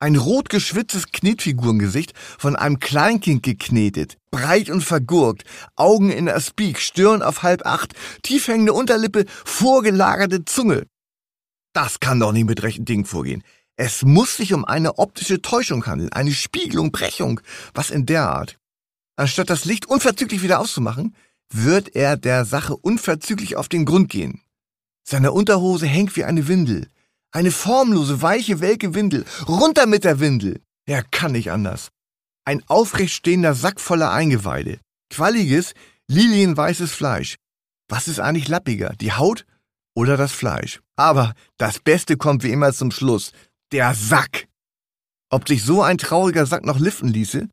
Ein 0.00 0.16
rot 0.16 0.48
geschwitztes 0.48 1.12
Knetfigurengesicht 1.12 2.12
von 2.16 2.56
einem 2.56 2.80
Kleinkind 2.80 3.42
geknetet, 3.42 4.16
breit 4.30 4.70
und 4.70 4.80
vergurkt, 4.80 5.44
Augen 5.76 6.10
in 6.10 6.26
der 6.26 6.40
Speak, 6.40 6.80
Stirn 6.80 7.22
auf 7.22 7.42
halb 7.42 7.66
acht, 7.66 7.92
tiefhängende 8.22 8.72
Unterlippe, 8.72 9.26
vorgelagerte 9.44 10.44
Zunge. 10.44 10.86
Das 11.72 12.00
kann 12.00 12.18
doch 12.18 12.32
nicht 12.32 12.46
mit 12.46 12.62
rechten 12.62 12.84
Dingen 12.84 13.04
vorgehen. 13.04 13.44
Es 13.76 14.02
muss 14.02 14.36
sich 14.36 14.52
um 14.52 14.64
eine 14.64 14.98
optische 14.98 15.40
Täuschung 15.40 15.86
handeln, 15.86 16.12
eine 16.12 16.32
Spiegelung, 16.32 16.92
Brechung, 16.92 17.40
was 17.74 17.90
in 17.90 18.06
der 18.06 18.28
Art. 18.28 18.58
Anstatt 19.16 19.50
das 19.50 19.64
Licht 19.64 19.86
unverzüglich 19.86 20.42
wieder 20.42 20.60
auszumachen, 20.60 21.14
wird 21.52 21.94
er 21.94 22.16
der 22.16 22.44
Sache 22.44 22.76
unverzüglich 22.76 23.56
auf 23.56 23.68
den 23.68 23.84
Grund 23.84 24.08
gehen. 24.08 24.42
Seine 25.02 25.32
Unterhose 25.32 25.86
hängt 25.86 26.14
wie 26.16 26.24
eine 26.24 26.46
Windel. 26.48 26.88
Eine 27.32 27.50
formlose, 27.50 28.22
weiche, 28.22 28.60
welke 28.60 28.94
Windel. 28.94 29.24
Runter 29.46 29.86
mit 29.86 30.04
der 30.04 30.20
Windel. 30.20 30.60
Er 30.86 31.02
kann 31.02 31.32
nicht 31.32 31.50
anders. 31.50 31.90
Ein 32.44 32.62
aufrecht 32.68 33.14
stehender 33.14 33.54
Sack 33.54 33.80
voller 33.80 34.10
Eingeweide. 34.10 34.80
Qualliges, 35.10 35.74
lilienweißes 36.08 36.92
Fleisch. 36.92 37.36
Was 37.88 38.08
ist 38.08 38.20
eigentlich 38.20 38.48
lappiger, 38.48 38.94
die 39.00 39.12
Haut 39.12 39.46
oder 39.94 40.16
das 40.16 40.32
Fleisch? 40.32 40.80
Aber 40.96 41.34
das 41.58 41.80
Beste 41.80 42.16
kommt 42.16 42.42
wie 42.42 42.52
immer 42.52 42.72
zum 42.72 42.90
Schluss. 42.90 43.32
Der 43.72 43.94
Sack. 43.94 44.48
Ob 45.30 45.46
sich 45.46 45.62
so 45.62 45.82
ein 45.82 45.98
trauriger 45.98 46.46
Sack 46.46 46.64
noch 46.64 46.78
liften 46.78 47.08
ließe? 47.08 47.48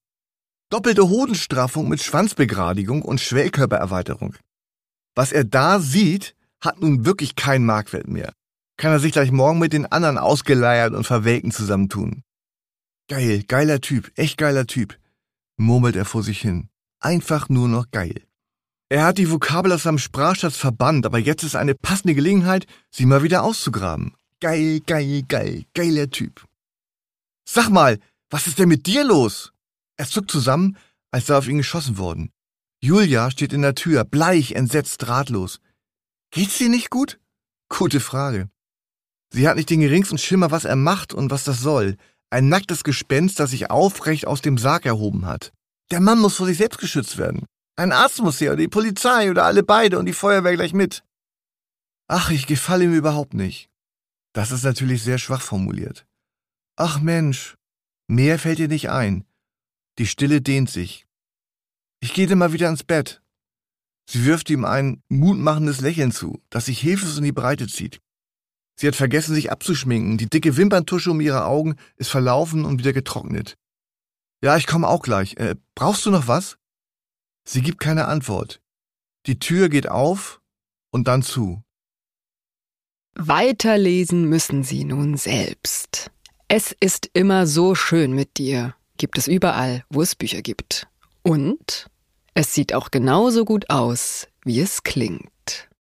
Doppelte 0.70 1.08
Hodenstraffung 1.08 1.88
mit 1.88 2.02
Schwanzbegradigung 2.02 3.02
und 3.04 3.22
Schwellkörpererweiterung. 3.22 4.36
Was 5.16 5.32
er 5.32 5.44
da 5.44 5.80
sieht, 5.80 6.36
hat 6.60 6.82
nun 6.82 7.06
wirklich 7.06 7.36
keinen 7.36 7.66
Marktwert 7.66 8.08
mehr 8.08 8.34
kann 8.78 8.92
er 8.92 9.00
sich 9.00 9.12
gleich 9.12 9.32
morgen 9.32 9.60
mit 9.60 9.74
den 9.74 9.88
anderen 9.88 10.18
ausgeleiert 10.18 10.94
und 10.94 11.04
Verwelken 11.04 11.52
zusammentun. 11.52 12.24
Geil, 13.10 13.44
geiler 13.48 13.82
Typ, 13.82 14.12
echt 14.16 14.38
geiler 14.38 14.68
Typ, 14.68 14.98
murmelt 15.58 15.96
er 15.96 16.06
vor 16.06 16.24
sich 16.24 16.40
hin. 16.40 16.70
Einfach 17.00 17.50
nur 17.50 17.68
noch 17.68 17.90
geil. 17.92 18.24
Er 18.90 19.04
hat 19.04 19.18
die 19.18 19.30
Vokabel 19.30 19.74
aus 19.74 19.84
seinem 19.84 19.98
Sprachschatz 19.98 20.56
verbannt, 20.56 21.06
aber 21.06 21.18
jetzt 21.18 21.44
ist 21.44 21.56
eine 21.56 21.76
passende 21.76 22.16
Gelegenheit, 22.16 22.66
sie 22.90 23.06
mal 23.06 23.24
wieder 23.24 23.44
auszugraben. 23.44 24.16
Geil, 24.40 24.82
geil, 24.86 25.24
geil, 25.28 25.66
geiler 25.74 26.12
Typ. 26.12 26.46
Sag 27.50 27.70
mal, 27.70 28.00
was 28.30 28.46
ist 28.46 28.60
denn 28.60 28.70
mit 28.70 28.86
dir 28.86 29.04
los? 29.04 29.52
Er 29.98 30.08
zuckt 30.08 30.30
zusammen, 30.30 30.78
als 31.10 31.26
sei 31.26 31.36
auf 31.36 31.48
ihn 31.48 31.58
geschossen 31.58 31.98
worden. 31.98 32.30
Julia 32.80 33.32
steht 33.32 33.52
in 33.52 33.64
der 33.64 33.74
Tür, 33.74 34.04
bleich, 34.04 34.52
entsetzt, 34.52 35.08
ratlos. 35.08 35.60
Geht's 36.30 36.60
dir 36.60 36.70
nicht 36.70 36.92
gut? 36.92 37.20
Gute 37.68 38.00
Frage. 38.00 38.50
Sie 39.34 39.48
hat 39.48 39.56
nicht 39.56 39.72
den 39.72 39.80
geringsten 39.80 40.20
Schimmer, 40.20 40.52
was 40.52 40.66
er 40.66 40.76
macht 40.76 41.16
und 41.16 41.32
was 41.32 41.44
das 41.44 41.60
soll. 41.60 41.98
Ein 42.30 42.48
nacktes 42.48 42.84
Gespenst, 42.84 43.40
das 43.40 43.50
sich 43.50 43.72
aufrecht 43.72 44.28
aus 44.28 44.44
dem 44.44 44.60
Sarg 44.60 44.86
erhoben 44.86 45.26
hat. 45.26 45.52
Der 45.90 46.00
Mann 46.00 46.20
muss 46.20 46.36
vor 46.36 46.46
sich 46.46 46.58
selbst 46.58 46.80
geschützt 46.80 47.18
werden. 47.18 47.48
Ein 47.76 47.92
Arzt 47.92 48.22
muss 48.22 48.40
her, 48.40 48.52
oder 48.52 48.62
die 48.62 48.68
Polizei, 48.68 49.32
oder 49.32 49.46
alle 49.46 49.64
beide 49.64 49.98
und 49.98 50.06
die 50.06 50.14
Feuerwehr 50.14 50.56
gleich 50.56 50.74
mit. 50.74 51.04
Ach, 52.08 52.30
ich 52.30 52.46
gefalle 52.46 52.84
ihm 52.84 52.94
überhaupt 52.94 53.34
nicht. 53.34 53.70
Das 54.34 54.52
ist 54.52 54.64
natürlich 54.64 55.04
sehr 55.04 55.18
schwach 55.18 55.42
formuliert. 55.42 56.06
Ach 56.76 57.00
Mensch, 57.00 57.58
mehr 58.08 58.38
fällt 58.40 58.60
dir 58.60 58.68
nicht 58.68 58.90
ein. 58.90 59.26
Die 59.98 60.08
Stille 60.08 60.42
dehnt 60.42 60.70
sich. 60.70 61.08
Ich 62.00 62.14
gehe 62.14 62.34
mal 62.36 62.54
wieder 62.54 62.70
ins 62.70 62.84
Bett. 62.84 63.22
Sie 64.10 64.26
wirft 64.26 64.50
ihm 64.50 64.64
ein 64.64 65.02
mutmachendes 65.10 65.82
Lächeln 65.82 66.12
zu, 66.12 66.42
das 66.50 66.66
sich 66.66 66.80
hilflos 66.80 67.18
in 67.18 67.24
die 67.24 67.32
Breite 67.32 67.68
zieht. 67.68 68.00
Sie 68.80 68.88
hat 68.88 68.96
vergessen, 68.96 69.34
sich 69.34 69.52
abzuschminken. 69.52 70.18
Die 70.18 70.30
dicke 70.30 70.56
Wimperntusche 70.56 71.10
um 71.10 71.20
ihre 71.20 71.46
Augen 71.46 71.76
ist 71.96 72.10
verlaufen 72.10 72.64
und 72.64 72.80
wieder 72.80 72.94
getrocknet. 72.94 73.58
Ja, 74.44 74.56
ich 74.56 74.68
komme 74.68 74.88
auch 74.88 75.02
gleich. 75.02 75.36
Äh, 75.38 75.56
brauchst 75.74 76.06
du 76.06 76.12
noch 76.12 76.28
was? 76.28 76.58
Sie 77.44 77.62
gibt 77.62 77.80
keine 77.80 78.06
Antwort. 78.06 78.62
Die 79.26 79.40
Tür 79.40 79.68
geht 79.68 79.90
auf 79.90 80.42
und 80.92 81.08
dann 81.08 81.24
zu. 81.24 81.64
Weiterlesen 83.20 84.30
müssen 84.30 84.62
Sie 84.62 84.84
nun 84.84 85.18
selbst. 85.18 86.12
Es 86.48 86.76
ist 86.80 87.10
immer 87.14 87.48
so 87.48 87.74
schön 87.74 88.14
mit 88.14 88.38
dir. 88.38 88.76
Gibt 88.98 89.18
es 89.18 89.28
überall, 89.28 89.84
wo 89.90 90.04
es 90.04 90.14
Bücher 90.14 90.44
gibt. 90.44 90.88
Und 91.24 91.88
es 92.36 92.54
sieht 92.54 92.76
auch 92.76 92.92
genauso 92.92 93.44
gut 93.44 93.72
aus, 93.72 94.28
wie 94.46 94.60
es 94.60 94.84
klingt. 94.84 95.30